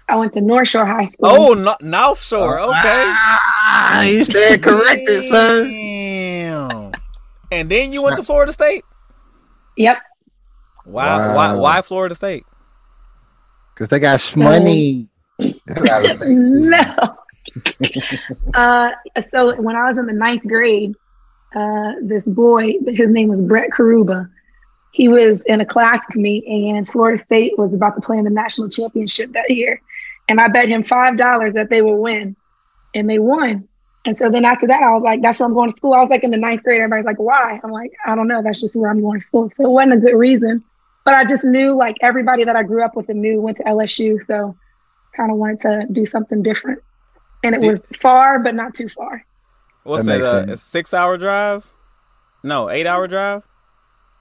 [0.08, 1.26] I went to North Shore High School.
[1.28, 2.60] Oh, no, North Shore.
[2.60, 2.72] Okay.
[2.78, 5.64] Ah, you stand corrected, sir.
[5.64, 6.92] Damn.
[7.50, 8.84] And then you went to Florida State.
[9.76, 9.98] Yep.
[10.84, 11.34] Why?
[11.34, 11.54] Why?
[11.54, 12.44] Why Florida State?
[13.74, 15.08] Because they got money.
[15.40, 17.16] no.
[18.54, 18.90] uh,
[19.30, 20.94] so when I was in the ninth grade,
[21.54, 24.30] uh, this boy, his name was Brett Karuba.
[24.92, 28.24] He was in a class with me, and Florida State was about to play in
[28.24, 29.80] the national championship that year.
[30.28, 32.36] And I bet him five dollars that they would win,
[32.94, 33.68] and they won.
[34.04, 36.00] And so then after that, I was like, "That's where I'm going to school." I
[36.00, 36.80] was like in the ninth grade.
[36.80, 38.42] Everybody's like, "Why?" I'm like, "I don't know.
[38.42, 40.64] That's just where I'm going to school." So it wasn't a good reason,
[41.04, 43.64] but I just knew like everybody that I grew up with and knew went to
[43.64, 44.56] LSU, so
[45.14, 46.82] kind of wanted to do something different.
[47.46, 49.24] And it Did- was far, but not too far.
[49.84, 50.18] What's That it?
[50.18, 51.64] makes Uh, a six-hour drive?
[52.42, 53.42] No, eight-hour drive.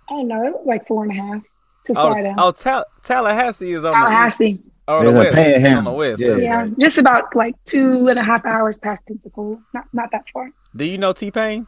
[0.09, 0.43] I don't know.
[0.45, 1.41] It was like four and a half
[1.85, 2.35] to Oh, Slidell.
[2.37, 4.63] oh, Tal- Tallahassee is on the east, Tallahassee.
[4.87, 5.35] on Yeah, the the west.
[5.35, 5.77] Panhandle.
[5.79, 6.21] On the west.
[6.21, 6.35] Yeah.
[6.37, 6.77] Yeah, right.
[6.79, 9.57] just about like two and a half hours past Pensacola.
[9.73, 10.51] Not not that far.
[10.75, 11.65] Do you know T Pain?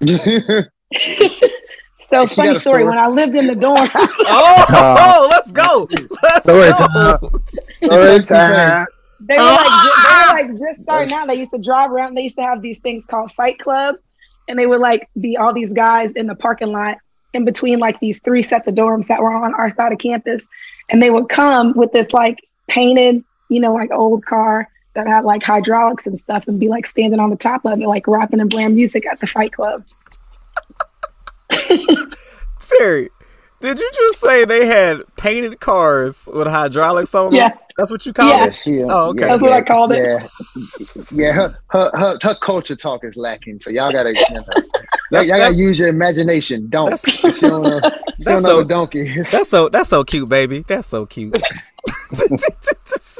[2.10, 2.84] So She funny got story.
[2.84, 5.86] When I lived in the dorm, Oh, oh, let's go.
[6.22, 6.72] Let's Story go.
[6.72, 7.18] time.
[7.84, 8.86] Story time.
[9.20, 10.32] They were oh, like ju- they were ah!
[10.32, 11.28] like just starting out.
[11.28, 12.14] They used to drive around.
[12.14, 13.96] They used to have these things called Fight Club,
[14.48, 16.98] and they would like be all these guys in the parking lot
[17.34, 20.46] in between like these three sets of dorms that were on our side of campus,
[20.88, 22.38] and they would come with this like
[22.68, 26.86] painted, you know, like old car that had like hydraulics and stuff, and be like
[26.86, 29.84] standing on the top of it, like rapping and playing music at the Fight Club.
[32.60, 33.10] Terry,
[33.60, 37.34] did you just say they had painted cars with hydraulics on them?
[37.34, 37.50] Yeah.
[37.76, 38.44] That's what you call Yeah.
[38.46, 38.56] it?
[38.56, 39.20] she, uh, Oh, okay.
[39.20, 39.98] yeah, That's what I yeah, called it.
[39.98, 41.32] Yeah, yeah.
[41.32, 44.62] Her, her, her, her culture talk is lacking, so y'all gotta, you know, y'all,
[45.10, 46.68] That's- y'all gotta use your imagination.
[46.68, 46.90] Don't.
[46.90, 49.22] That's- She don't know, she That's don't know so- what donkey.
[49.22, 50.64] That's so that's so cute, baby.
[50.66, 51.38] That's so cute.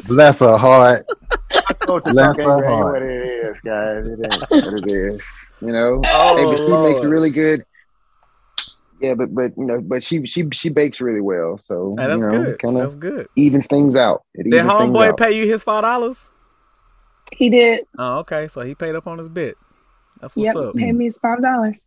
[0.07, 1.07] Bless her heart.
[1.80, 2.93] culture Bless her ain't, ain't heart.
[2.95, 4.07] what it is, guys.
[4.07, 5.24] It ain't what it is.
[5.61, 6.93] You know, Oh, ABC Lord.
[6.95, 7.64] makes really good.
[9.01, 12.22] Yeah, but but you know, but she she she bakes really well, so Hey, that's
[12.22, 12.59] you know, good.
[12.61, 13.28] kind That's of good.
[13.36, 14.24] evens things out.
[14.34, 16.30] It Did homeboy pay you his five dollars?
[17.32, 17.84] He did.
[17.99, 18.49] Oh, okay.
[18.49, 19.57] So he paid up on his bit.
[20.20, 20.76] That's what's Yep, up.
[20.76, 21.80] paid me his five dollars.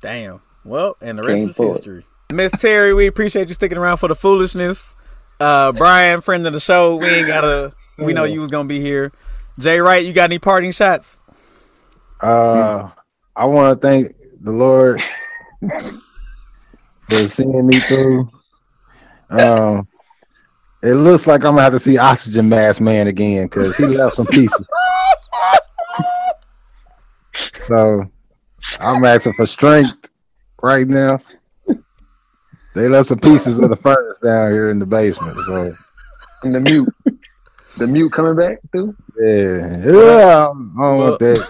[0.00, 0.40] Damn.
[0.64, 2.04] Well, and the rest Came is history.
[2.32, 4.96] Miss Terry, we appreciate you sticking around for the foolishness.
[5.38, 8.80] Uh Brian, friend of the show, we ain't gotta we know you was gonna be
[8.80, 9.12] here.
[9.58, 11.20] Jay Wright, you got any parting shots?
[12.20, 12.88] Uh,
[13.36, 14.08] I want to thank
[14.40, 15.02] the Lord
[17.08, 18.30] for seeing me through.
[19.30, 19.88] Um,
[20.82, 24.16] it looks like I'm gonna have to see Oxygen Mask Man again because he left
[24.16, 24.68] some pieces.
[27.58, 28.10] So
[28.80, 30.08] I'm asking for strength
[30.62, 31.20] right now.
[32.74, 35.36] They left some pieces of the furnace down here in the basement.
[35.46, 35.74] So
[36.44, 36.88] in the mute.
[37.76, 38.96] The mute coming back too.
[39.18, 40.28] Yeah, yeah.
[40.38, 41.46] I don't want that.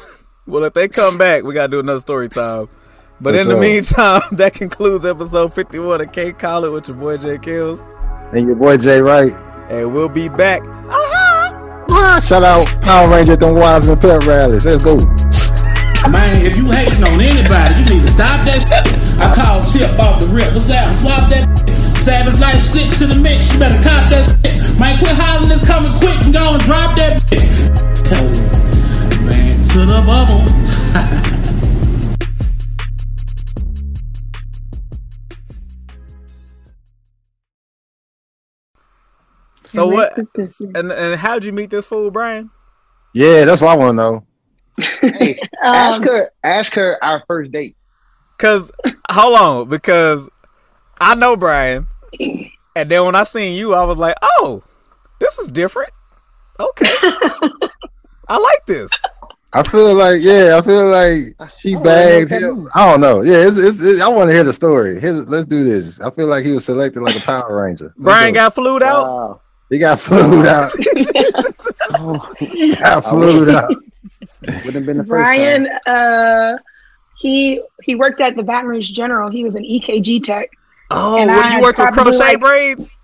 [0.46, 2.68] Well, if they come back, we gotta do another story time.
[3.20, 6.96] But For in the meantime, that concludes episode 51 of K Call It with your
[6.96, 7.80] boy Jay Kills.
[8.32, 9.32] And your boy Jay Wright.
[9.70, 10.60] And we'll be back.
[10.90, 14.64] Ah, Shout out Power Ranger at them Wiseman pep rallies.
[14.66, 14.96] Let's go.
[16.06, 18.86] Man, if you hating on anybody, you need to stop that shit.
[19.18, 20.52] I called Chip off the rip.
[20.54, 20.86] What's that?
[21.02, 21.98] Flop that shit.
[21.98, 23.50] Savage Life 6 in the mix.
[23.52, 24.60] You better cop that shit.
[24.78, 27.48] Man, quit hollering this coming quick and go and drop that shit.
[29.26, 31.42] Man, to the bubble.
[39.76, 40.18] So what?
[40.74, 42.50] And, and how'd you meet this fool, Brian?
[43.14, 44.26] Yeah, that's what I want to know.
[45.00, 46.30] Hey, ask Um, her.
[46.44, 47.76] Ask her our first date.
[48.38, 48.70] Cause
[49.10, 50.28] hold on, because
[51.00, 51.86] I know Brian,
[52.76, 54.62] and then when I seen you, I was like, oh,
[55.20, 55.90] this is different.
[56.60, 56.86] Okay,
[58.28, 58.90] I like this.
[59.52, 62.68] I feel like, yeah, I feel like she I bagged know him.
[62.74, 63.22] I don't know.
[63.22, 65.00] Yeah, it's, it's, it's- I want to hear the story.
[65.00, 65.98] Here's, let's do this.
[66.00, 67.86] I feel like he was selected like a Power Ranger.
[67.96, 68.40] Let's Brian go.
[68.40, 69.06] got flued out.
[69.08, 69.40] Wow.
[69.70, 70.72] He got flued out.
[71.92, 73.68] Oh, He got flued out.
[74.42, 76.54] wouldn't have been the first Brian, time.
[76.54, 76.58] uh,
[77.18, 79.30] he he worked at the Baton Rouge General.
[79.30, 80.50] He was an EKG tech.
[80.90, 82.96] Oh, And when I you worked with crochet like- braids.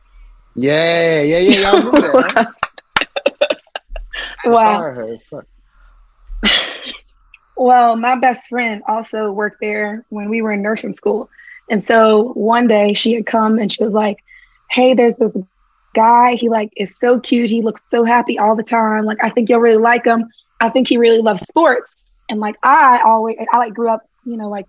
[0.55, 1.71] Yeah, yeah, yeah.
[1.73, 2.35] Y'all remember that?
[2.37, 3.47] Huh?
[4.45, 4.81] Wow.
[4.83, 5.17] her.
[5.19, 5.45] Son.
[7.57, 11.31] Well, my best friend also worked there when we were in nursing school.
[11.71, 14.19] And so one day she had come and she was like,
[14.71, 15.37] Hey, there's this
[15.95, 16.35] guy.
[16.35, 17.51] He like is so cute.
[17.51, 19.05] He looks so happy all the time.
[19.05, 20.31] Like I think you'll really like him.
[20.61, 21.93] I think he really loves sports.
[22.29, 24.67] And like I always I like grew up, you know, like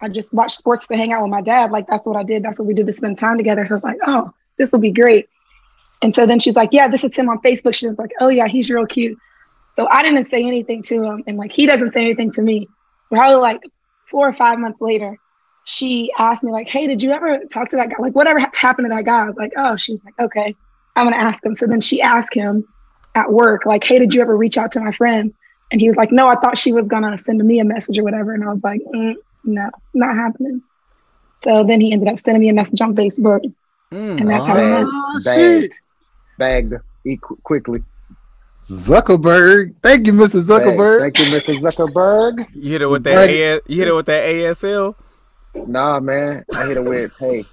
[0.00, 1.70] I just watched sports to hang out with my dad.
[1.70, 2.42] Like that's what I did.
[2.42, 3.64] That's what we did to spend time together.
[3.66, 5.28] So I was like, oh, this will be great.
[6.02, 7.74] And so then she's like, yeah, this is him on Facebook.
[7.74, 9.18] She's like, oh yeah, he's real cute.
[9.76, 12.66] So I didn't say anything to him, and like he doesn't say anything to me.
[13.10, 13.60] Probably like
[14.06, 15.18] four or five months later,
[15.64, 17.96] she asked me like, "Hey, did you ever talk to that guy?
[17.98, 20.54] Like, whatever happened to that guy?" I was like, "Oh." She's like, "Okay,
[20.96, 22.66] I'm gonna ask him." So then she asked him
[23.14, 25.32] at work, like, "Hey, did you ever reach out to my friend?"
[25.70, 28.04] And he was like, "No, I thought she was gonna send me a message or
[28.04, 30.62] whatever." And I was like, mm, "No, not happening."
[31.44, 33.40] So then he ended up sending me a message on Facebook,
[33.92, 34.20] Mm.
[34.20, 34.86] and that's how we met.
[35.24, 35.74] Bagged,
[36.38, 36.74] bagged,
[37.04, 37.82] bagged quickly.
[38.64, 39.74] Zuckerberg.
[39.82, 40.40] Thank you, Mr.
[40.40, 41.00] Zuckerberg.
[41.00, 41.60] Thank you, Mr.
[41.60, 42.46] Zuckerberg.
[42.52, 43.14] You hit it with that.
[43.14, 43.30] Right.
[43.30, 44.96] AS, you hit it with that ASL.
[45.54, 46.44] Nah, man.
[46.52, 47.44] I hit it with, hey,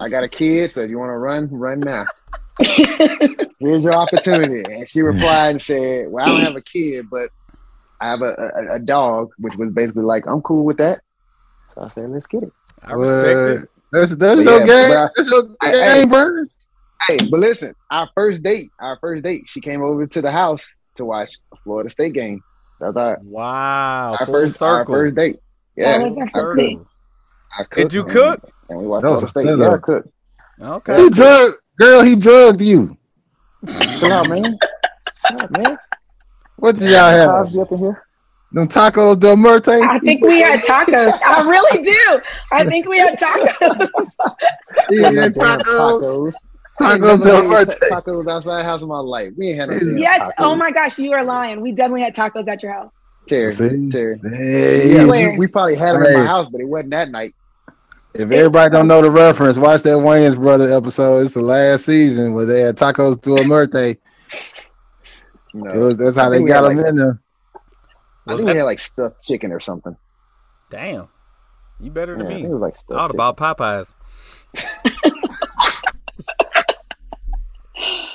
[0.00, 2.06] I got a kid, so if you want to run, run now.
[3.58, 4.62] Here's your opportunity.
[4.72, 7.30] And she replied and said, Well, I don't have a kid, but
[8.00, 8.34] I have a,
[8.70, 11.00] a, a dog, which was basically like, I'm cool with that.
[11.74, 12.52] So I said, Let's get it.
[12.82, 13.62] I respect What?
[13.64, 13.68] it.
[13.92, 14.96] There's, there's But no yeah, game.
[14.96, 16.44] I- There's no I- game, bro.
[17.08, 20.64] Hey, but listen, our first date, our first date, she came over to the house
[20.94, 22.42] to watch a Florida State game.
[22.80, 25.36] That's I thought, Wow, our full first, our first date.
[25.76, 26.78] That Yeah, was our I first date.
[27.58, 27.76] I cooked.
[27.76, 28.48] Did you cook?
[28.68, 29.58] And we watched That was Florida a State.
[29.58, 30.08] Yeah, I cooked.
[30.60, 31.02] Okay.
[31.02, 32.02] He drugged, girl.
[32.02, 32.96] He drugged you.
[33.98, 34.58] Chill out, man.
[35.28, 35.78] Chill out, man.
[36.56, 37.30] What do y'all have?
[37.30, 38.04] Cosby up in here.
[38.52, 39.72] Them tacos del Muerte.
[39.80, 41.18] I think we had tacos.
[41.24, 42.20] I really do.
[42.52, 44.12] I think we had tacos.
[44.90, 45.62] Yeah, Damn tacos.
[45.64, 46.32] tacos.
[46.80, 47.76] I Tacos del had Muerte.
[47.90, 49.32] Tacos outside the house in my life.
[49.38, 50.20] We ain't had no yes.
[50.20, 50.32] tacos.
[50.38, 51.60] Oh my gosh, you are lying.
[51.62, 52.90] We definitely had tacos at your house.
[53.26, 53.88] Terry, See?
[53.90, 54.18] Terry.
[54.22, 56.18] Hey, Yeah, we, we probably had them in Hey.
[56.18, 57.34] my house, but it wasn't that night.
[58.14, 61.20] If everybody don't know the reference, watch that Wayans Brothers episode.
[61.24, 63.96] It's the last season where they had tacos del Muerte.
[65.54, 67.20] You know, It was that's how they got them like- in there.
[68.26, 69.96] I think we that- had like stuffed chicken or something.
[70.70, 71.08] Damn,
[71.80, 72.50] you better Yeah, than I think me.
[72.50, 73.94] it was like I stuffed would Popeyes.
[74.56, 75.18] chicken.